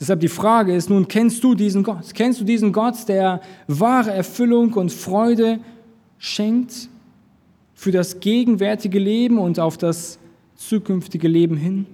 [0.00, 2.14] Deshalb die Frage ist nun, kennst du diesen Gott?
[2.14, 5.58] Kennst du diesen Gott, der wahre Erfüllung und Freude
[6.18, 6.88] schenkt
[7.74, 10.18] für das gegenwärtige Leben und auf das
[10.56, 11.86] zukünftige Leben hin?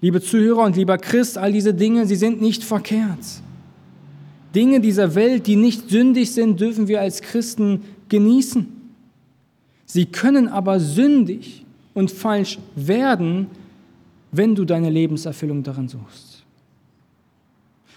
[0.00, 3.24] Liebe Zuhörer und lieber Christ, all diese Dinge, sie sind nicht verkehrt.
[4.54, 8.66] Dinge dieser Welt, die nicht sündig sind, dürfen wir als Christen genießen.
[9.86, 11.64] Sie können aber sündig
[11.94, 13.46] und falsch werden,
[14.32, 16.33] wenn du deine Lebenserfüllung darin suchst.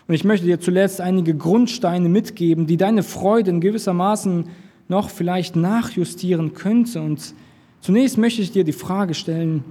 [0.07, 4.45] Und ich möchte dir zuletzt einige Grundsteine mitgeben, die deine Freude in gewissermaßen
[4.87, 7.01] noch vielleicht nachjustieren könnte.
[7.01, 7.33] Und
[7.81, 9.65] zunächst möchte ich dir die Frage stellen,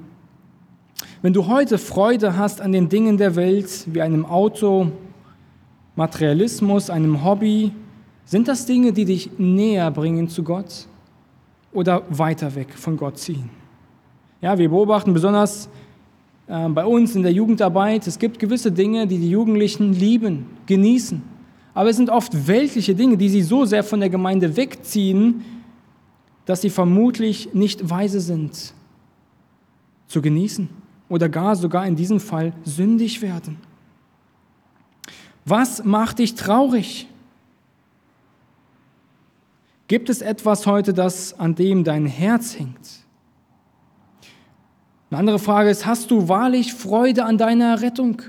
[1.23, 4.93] wenn du heute Freude hast an den Dingen der Welt, wie einem Auto,
[5.95, 7.73] Materialismus, einem Hobby,
[8.27, 10.87] sind das Dinge, die dich näher bringen zu Gott
[11.73, 13.49] oder weiter weg von Gott ziehen?
[14.43, 15.69] Ja, wir beobachten besonders
[16.49, 21.23] äh, bei uns in der Jugendarbeit, es gibt gewisse Dinge, die die Jugendlichen lieben, genießen.
[21.75, 25.45] Aber es sind oft weltliche Dinge, die sie so sehr von der Gemeinde wegziehen,
[26.47, 28.73] dass sie vermutlich nicht weise sind
[30.07, 30.69] zu genießen
[31.09, 33.59] oder gar sogar in diesem Fall sündig werden.
[35.45, 37.09] Was macht dich traurig?
[39.89, 43.06] Gibt es etwas heute, das an dem dein Herz hängt?
[45.11, 48.23] Eine andere Frage ist, hast du wahrlich Freude an deiner Rettung?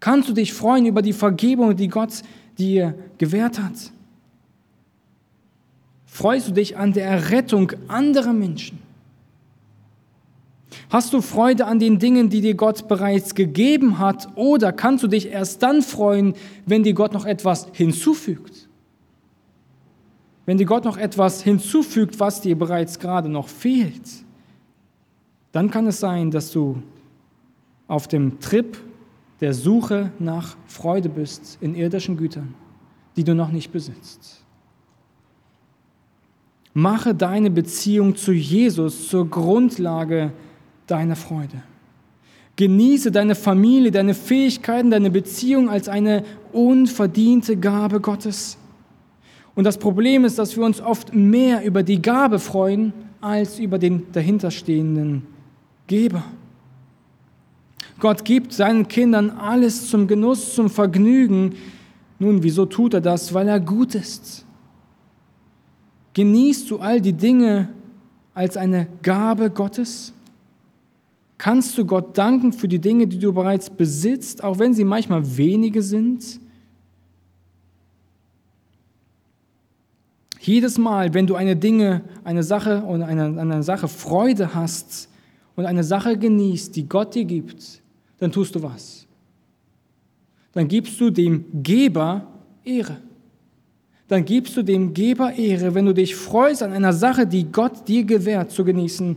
[0.00, 2.22] Kannst du dich freuen über die Vergebung, die Gott
[2.56, 3.92] dir gewährt hat?
[6.06, 8.78] Freust du dich an der Errettung anderer Menschen?
[10.90, 14.28] Hast du Freude an den Dingen, die dir Gott bereits gegeben hat?
[14.36, 16.34] Oder kannst du dich erst dann freuen,
[16.64, 18.68] wenn dir Gott noch etwas hinzufügt?
[20.46, 24.24] Wenn dir Gott noch etwas hinzufügt, was dir bereits gerade noch fehlt,
[25.52, 26.82] dann kann es sein, dass du
[27.86, 28.76] auf dem Trip
[29.40, 32.54] der Suche nach Freude bist in irdischen Gütern,
[33.16, 34.44] die du noch nicht besitzt.
[36.74, 40.32] Mache deine Beziehung zu Jesus zur Grundlage
[40.86, 41.62] deine Freude.
[42.56, 48.58] Genieße deine Familie, deine Fähigkeiten, deine Beziehung als eine unverdiente Gabe Gottes.
[49.54, 53.78] Und das Problem ist, dass wir uns oft mehr über die Gabe freuen als über
[53.78, 55.37] den dahinterstehenden
[55.88, 56.22] Geber.
[57.98, 61.56] Gott gibt seinen Kindern alles zum Genuss, zum Vergnügen.
[62.20, 63.34] Nun, wieso tut er das?
[63.34, 64.44] Weil er gut ist.
[66.14, 67.68] Genießt du all die Dinge
[68.34, 70.12] als eine Gabe Gottes?
[71.38, 75.36] Kannst du Gott danken für die Dinge, die du bereits besitzt, auch wenn sie manchmal
[75.36, 76.40] wenige sind?
[80.40, 85.07] Jedes Mal, wenn du eine Dinge, eine Sache und eine, eine Sache Freude hast
[85.58, 87.82] und eine Sache genießt, die Gott dir gibt,
[88.18, 89.08] dann tust du was?
[90.58, 92.26] dann gibst du dem Geber
[92.64, 92.96] Ehre.
[94.08, 95.72] Dann gibst du dem Geber Ehre.
[95.72, 99.16] Wenn du dich freust an einer Sache, die Gott dir gewährt zu genießen,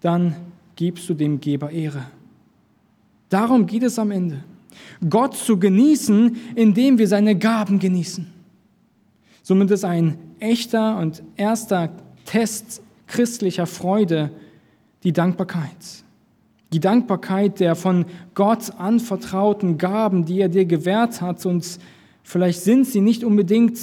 [0.00, 0.36] dann
[0.76, 2.04] gibst du dem Geber Ehre.
[3.30, 4.44] Darum geht es am Ende.
[5.08, 8.26] Gott zu genießen, indem wir seine Gaben genießen.
[9.42, 11.90] Somit ist ein echter und erster
[12.26, 14.30] Test christlicher Freude
[15.02, 16.04] die Dankbarkeit.
[16.72, 21.44] Die Dankbarkeit der von Gott anvertrauten Gaben, die er dir gewährt hat.
[21.46, 21.78] Und
[22.22, 23.78] vielleicht sind sie nicht unbedingt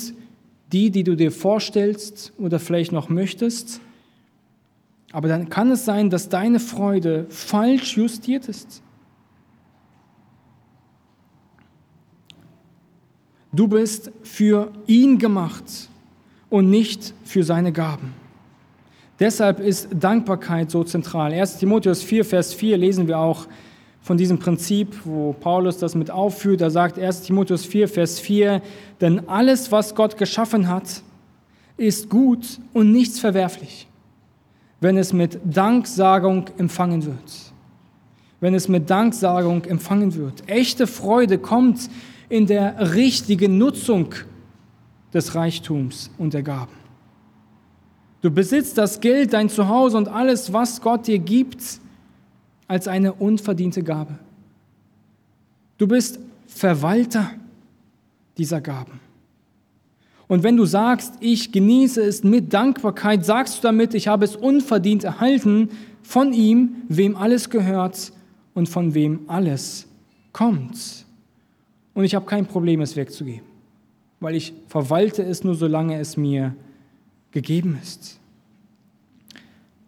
[0.72, 3.82] die, die du dir vorstellst oder vielleicht noch möchtest.
[5.12, 8.82] Aber dann kann es sein, dass deine Freude falsch justiert ist.
[13.54, 15.90] Du bist für ihn gemacht
[16.50, 18.14] und nicht für seine Gaben.
[19.20, 21.34] Deshalb ist Dankbarkeit so zentral.
[21.34, 23.48] 1 Timotheus 4, Vers 4 lesen wir auch
[24.02, 26.62] von diesem Prinzip, wo Paulus das mit aufführt.
[26.62, 28.62] Da sagt 1 Timotheus 4, Vers 4,
[29.02, 31.02] denn alles, was Gott geschaffen hat,
[31.78, 33.88] ist gut und nichts verwerflich,
[34.80, 37.54] wenn es mit Danksagung empfangen wird.
[38.40, 40.48] Wenn es mit Danksagung empfangen wird.
[40.48, 41.90] Echte Freude kommt
[42.30, 44.14] in der richtigen Nutzung
[45.12, 46.87] des Reichtums und der Gaben.
[48.22, 51.80] Du besitzt das Geld, dein Zuhause und alles, was Gott dir gibt,
[52.68, 54.18] als eine unverdiente Gabe.
[55.78, 57.32] Du bist Verwalter
[58.38, 59.00] dieser Gaben.
[60.28, 64.36] Und wenn du sagst, ich genieße es mit Dankbarkeit, sagst du damit, ich habe es
[64.36, 65.70] unverdient erhalten
[66.02, 68.12] von ihm, wem alles gehört
[68.54, 69.88] und von wem alles
[70.34, 71.06] kommt.
[71.94, 73.46] Und ich habe kein Problem, es wegzugeben,
[74.20, 76.56] weil ich verwalte es nur, solange es mir
[77.38, 78.20] gegeben ist.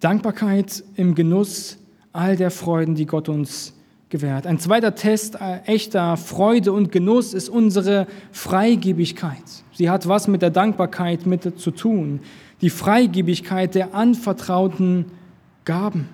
[0.01, 1.79] Dankbarkeit im Genuss
[2.13, 3.73] all der Freuden, die Gott uns
[4.09, 4.45] gewährt.
[4.45, 9.41] Ein zweiter Test äh, echter Freude und Genuss ist unsere Freigebigkeit.
[9.73, 12.19] Sie hat was mit der Dankbarkeit mit zu tun.
[12.61, 15.05] Die Freigebigkeit der anvertrauten
[15.65, 16.07] Gaben.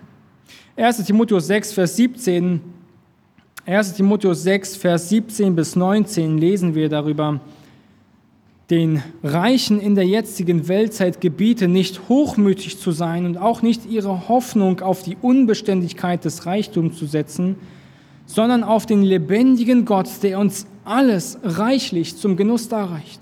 [0.77, 2.61] 1 Timotheus 6, Vers 17.
[3.65, 7.41] 1 Timotheus 6, Vers 17 bis 19 lesen wir darüber
[8.70, 14.28] den Reichen in der jetzigen Weltzeit gebiete, nicht hochmütig zu sein und auch nicht ihre
[14.28, 17.57] Hoffnung auf die Unbeständigkeit des Reichtums zu setzen,
[18.26, 23.20] sondern auf den lebendigen Gott, der uns alles reichlich zum Genuss darreicht.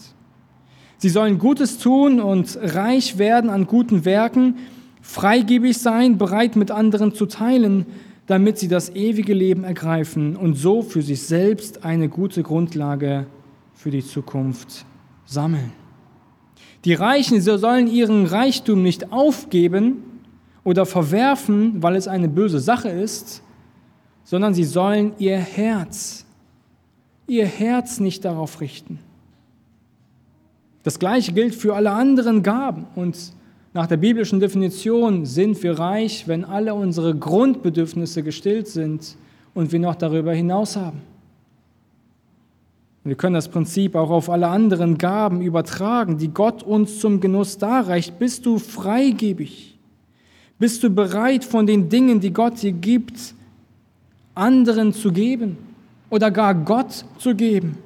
[0.98, 4.56] Sie sollen Gutes tun und reich werden an guten Werken,
[5.02, 7.86] freigebig sein, bereit mit anderen zu teilen,
[8.28, 13.26] damit sie das ewige Leben ergreifen und so für sich selbst eine gute Grundlage
[13.74, 14.86] für die Zukunft
[15.26, 15.71] sammeln.
[16.86, 20.03] Die Reichen sollen ihren Reichtum nicht aufgeben
[20.63, 23.41] oder verwerfen, weil es eine böse Sache ist,
[24.24, 26.26] sondern sie sollen ihr Herz,
[27.28, 28.99] ihr Herz nicht darauf richten.
[30.84, 32.86] Das gleiche gilt für alle anderen Gaben.
[32.95, 33.17] Und
[33.74, 39.15] nach der biblischen Definition sind wir reich, wenn alle unsere Grundbedürfnisse gestillt sind
[39.53, 41.01] und wir noch darüber hinaus haben.
[43.04, 47.58] Wir können das Prinzip auch auf alle anderen Gaben übertragen, die Gott uns zum Genuss
[47.58, 48.18] darreicht.
[48.18, 49.78] Bist du freigebig?
[50.58, 53.36] Bist du bereit, von den Dingen, die Gott dir gibt,
[54.36, 55.58] anderen zu geben
[56.10, 57.78] oder gar Gott zu geben?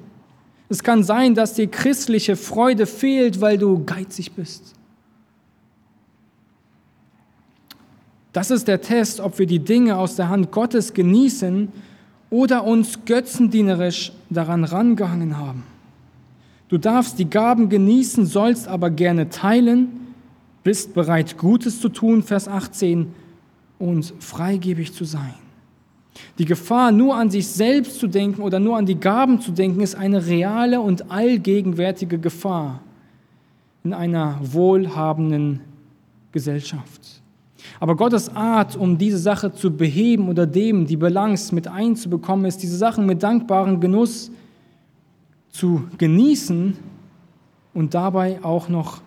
[0.68, 4.74] Es kann sein, dass dir christliche Freude fehlt, weil du geizig bist.
[8.32, 11.72] Das ist der Test, ob wir die Dinge aus der Hand Gottes genießen
[12.30, 15.64] oder uns götzendienerisch daran rangehangen haben.
[16.68, 19.88] Du darfst die Gaben genießen, sollst aber gerne teilen,
[20.62, 23.14] bist bereit, Gutes zu tun, Vers 18,
[23.78, 25.34] und freigebig zu sein.
[26.38, 29.80] Die Gefahr, nur an sich selbst zu denken oder nur an die Gaben zu denken,
[29.80, 32.80] ist eine reale und allgegenwärtige Gefahr
[33.84, 35.60] in einer wohlhabenden
[36.32, 37.17] Gesellschaft.
[37.80, 42.62] Aber Gottes Art, um diese Sache zu beheben oder dem die Balance mit einzubekommen, ist,
[42.62, 44.30] diese Sachen mit dankbarem Genuss
[45.50, 46.76] zu genießen
[47.74, 49.00] und dabei auch noch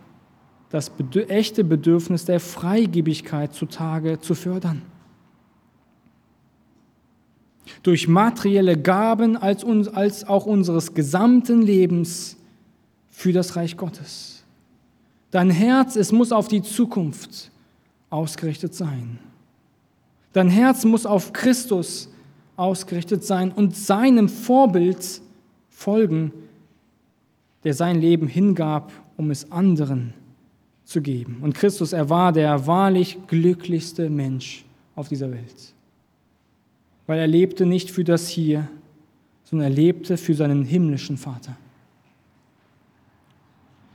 [0.70, 0.92] das
[1.28, 4.82] echte Bedürfnis der Freigebigkeit zutage zu fördern.
[7.84, 12.38] Durch materielle Gaben als, als auch unseres gesamten Lebens
[13.10, 14.44] für das Reich Gottes.
[15.30, 17.51] Dein Herz, es muss auf die Zukunft
[18.12, 19.18] ausgerichtet sein.
[20.34, 22.10] Dein Herz muss auf Christus
[22.56, 25.22] ausgerichtet sein und seinem Vorbild
[25.70, 26.32] folgen,
[27.64, 30.14] der sein Leben hingab, um es anderen
[30.84, 31.40] zu geben.
[31.42, 35.74] Und Christus, er war der wahrlich glücklichste Mensch auf dieser Welt,
[37.08, 38.68] weil er lebte nicht für das Hier,
[39.44, 41.58] sondern er lebte für seinen himmlischen Vater.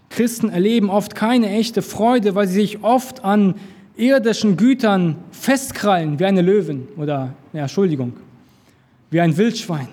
[0.09, 3.55] Christen erleben oft keine echte Freude, weil sie sich oft an
[3.97, 8.13] irdischen Gütern festkrallen, wie eine Löwin oder, ja, Entschuldigung,
[9.11, 9.89] wie ein Wildschwein.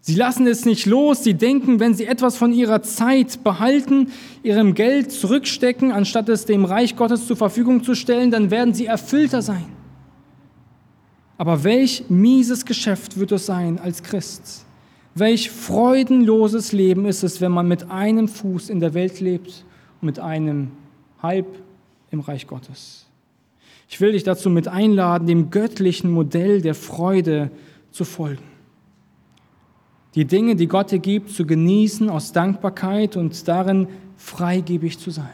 [0.00, 4.10] Sie lassen es nicht los, sie denken, wenn sie etwas von ihrer Zeit behalten,
[4.42, 8.86] ihrem Geld zurückstecken, anstatt es dem Reich Gottes zur Verfügung zu stellen, dann werden sie
[8.86, 9.66] erfüllter sein.
[11.36, 14.64] Aber welch mieses Geschäft wird es sein als Christ?
[15.14, 19.64] Welch freudenloses Leben ist es, wenn man mit einem Fuß in der Welt lebt
[20.00, 20.70] und mit einem
[21.22, 21.46] halb
[22.10, 23.06] im Reich Gottes.
[23.88, 27.50] Ich will dich dazu mit einladen, dem göttlichen Modell der Freude
[27.90, 28.42] zu folgen.
[30.14, 35.28] Die Dinge, die Gott dir gibt, zu genießen aus Dankbarkeit und darin freigebig zu sein.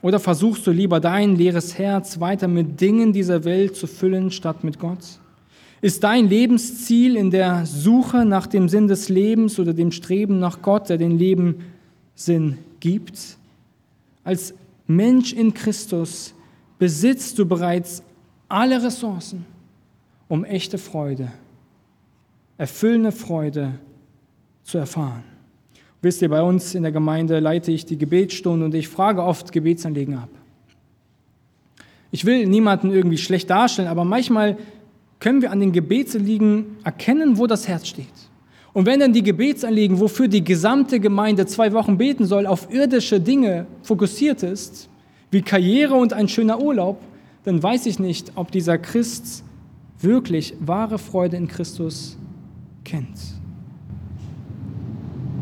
[0.00, 4.62] Oder versuchst du lieber dein leeres Herz weiter mit Dingen dieser Welt zu füllen, statt
[4.62, 5.18] mit Gott?
[5.80, 10.62] Ist dein Lebensziel in der Suche nach dem Sinn des Lebens oder dem Streben nach
[10.62, 11.64] Gott, der den Leben
[12.14, 13.38] Sinn gibt?
[14.28, 14.52] Als
[14.86, 16.34] Mensch in Christus
[16.78, 18.02] besitzt du bereits
[18.46, 19.46] alle Ressourcen,
[20.28, 21.32] um echte Freude,
[22.58, 23.78] erfüllende Freude
[24.64, 25.24] zu erfahren.
[26.02, 29.50] Wisst ihr, bei uns in der Gemeinde leite ich die Gebetsstunde und ich frage oft
[29.50, 30.28] Gebetsanliegen ab.
[32.10, 34.58] Ich will niemanden irgendwie schlecht darstellen, aber manchmal
[35.20, 38.27] können wir an den Gebetsanliegen erkennen, wo das Herz steht.
[38.78, 43.18] Und wenn dann die Gebetsanliegen, wofür die gesamte Gemeinde zwei Wochen beten soll, auf irdische
[43.18, 44.88] Dinge fokussiert ist,
[45.32, 47.00] wie Karriere und ein schöner Urlaub,
[47.42, 49.42] dann weiß ich nicht, ob dieser Christ
[50.00, 52.16] wirklich wahre Freude in Christus
[52.84, 53.18] kennt.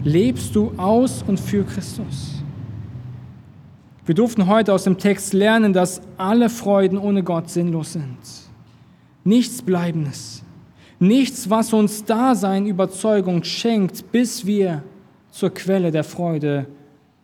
[0.03, 2.43] Lebst du aus und für Christus?
[4.07, 8.17] Wir durften heute aus dem Text lernen, dass alle Freuden ohne Gott sinnlos sind.
[9.25, 10.43] Nichts Bleibendes.
[10.99, 14.83] Nichts, was uns Dasein, Überzeugung schenkt, bis wir
[15.31, 16.67] zur Quelle der Freude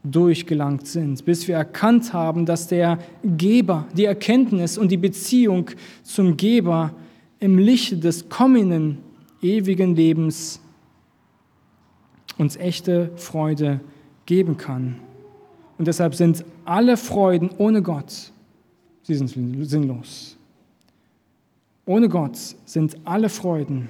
[0.04, 5.70] durchgelangt sind, bis wir erkannt haben, dass der Geber, die Erkenntnis und die Beziehung
[6.02, 6.92] zum Geber
[7.38, 8.98] im Lichte des kommenden
[9.40, 10.60] ewigen Lebens
[12.38, 13.80] uns echte Freude
[14.26, 14.96] geben kann.
[15.78, 18.32] Und deshalb sind alle Freuden ohne Gott,
[19.02, 20.36] sie sind sinnlos.
[21.84, 23.88] Ohne Gott sind alle Freuden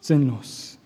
[0.00, 0.78] sinnlos.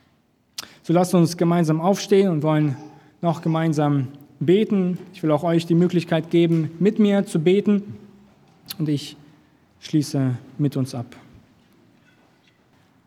[0.83, 2.77] So lasst uns gemeinsam aufstehen und wollen
[3.21, 4.09] noch gemeinsam
[4.41, 4.99] beten.
[5.13, 7.99] Ich will auch euch die Möglichkeit geben, mit mir zu beten.
[8.79, 9.17] Und ich
[9.81, 11.07] schließe mit uns ab.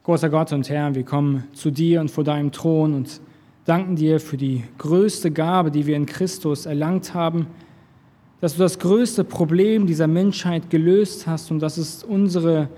[0.03, 3.19] Großer Gott und Herr, wir kommen zu dir und vor deinem Thron und
[3.65, 7.47] danken dir für die größte Gabe, die wir in Christus erlangt haben,
[8.45, 12.69] dass du das größte Problem dieser Menschheit gelöst hast und das ist unsere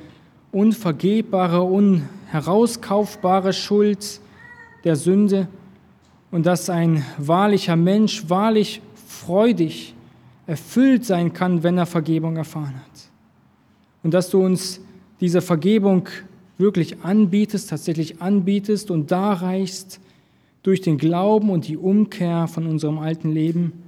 [0.54, 4.22] unvergebbare, unherauskaufbare Schuld
[4.86, 5.50] der Sünde
[6.32, 9.94] und dass ein wahrlicher Mensch wahrlich freudig
[10.46, 13.10] erfüllt sein kann, wenn er Vergebung erfahren hat.
[14.04, 14.80] Und dass du uns
[15.20, 16.08] diese Vergebung
[16.58, 20.00] wirklich anbietest, tatsächlich anbietest und darreichst
[20.64, 23.84] durch den Glauben und die Umkehr von unserem alten Leben.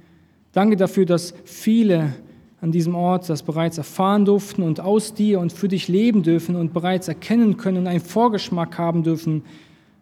[0.52, 2.14] Danke dafür, dass viele
[2.60, 6.56] an diesem Ort das bereits erfahren durften und aus dir und für dich leben dürfen
[6.56, 9.42] und bereits erkennen können und einen Vorgeschmack haben dürfen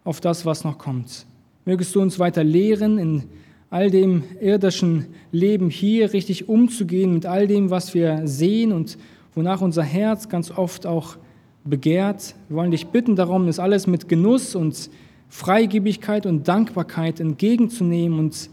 [0.04, 1.26] auf das, was noch kommt.
[1.64, 3.24] Mögest du uns weiter lehren, in
[3.70, 8.96] all dem irdischen Leben hier richtig umzugehen, mit all dem, was wir sehen und
[9.34, 11.16] wonach unser Herz ganz oft auch
[11.64, 12.34] begehrt.
[12.48, 14.88] Wir wollen dich bitten darum, das alles mit Genuss und
[15.28, 18.48] Freigebigkeit und Dankbarkeit entgegenzunehmen und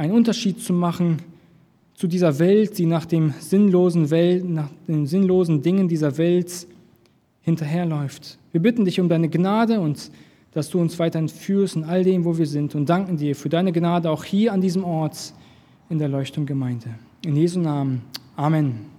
[0.00, 1.18] einen Unterschied zu machen
[1.92, 6.66] zu dieser Welt, die nach, dem sinnlosen Welt, nach den sinnlosen Dingen dieser Welt
[7.42, 8.38] hinterherläuft.
[8.50, 10.10] Wir bitten dich um deine Gnade und
[10.52, 13.50] dass du uns weiterhin führst in all dem, wo wir sind und danken dir für
[13.50, 15.34] deine Gnade auch hier an diesem Ort
[15.90, 16.86] in der Leuchtturmgemeinde.
[17.26, 18.00] In Jesu Namen.
[18.36, 18.89] Amen.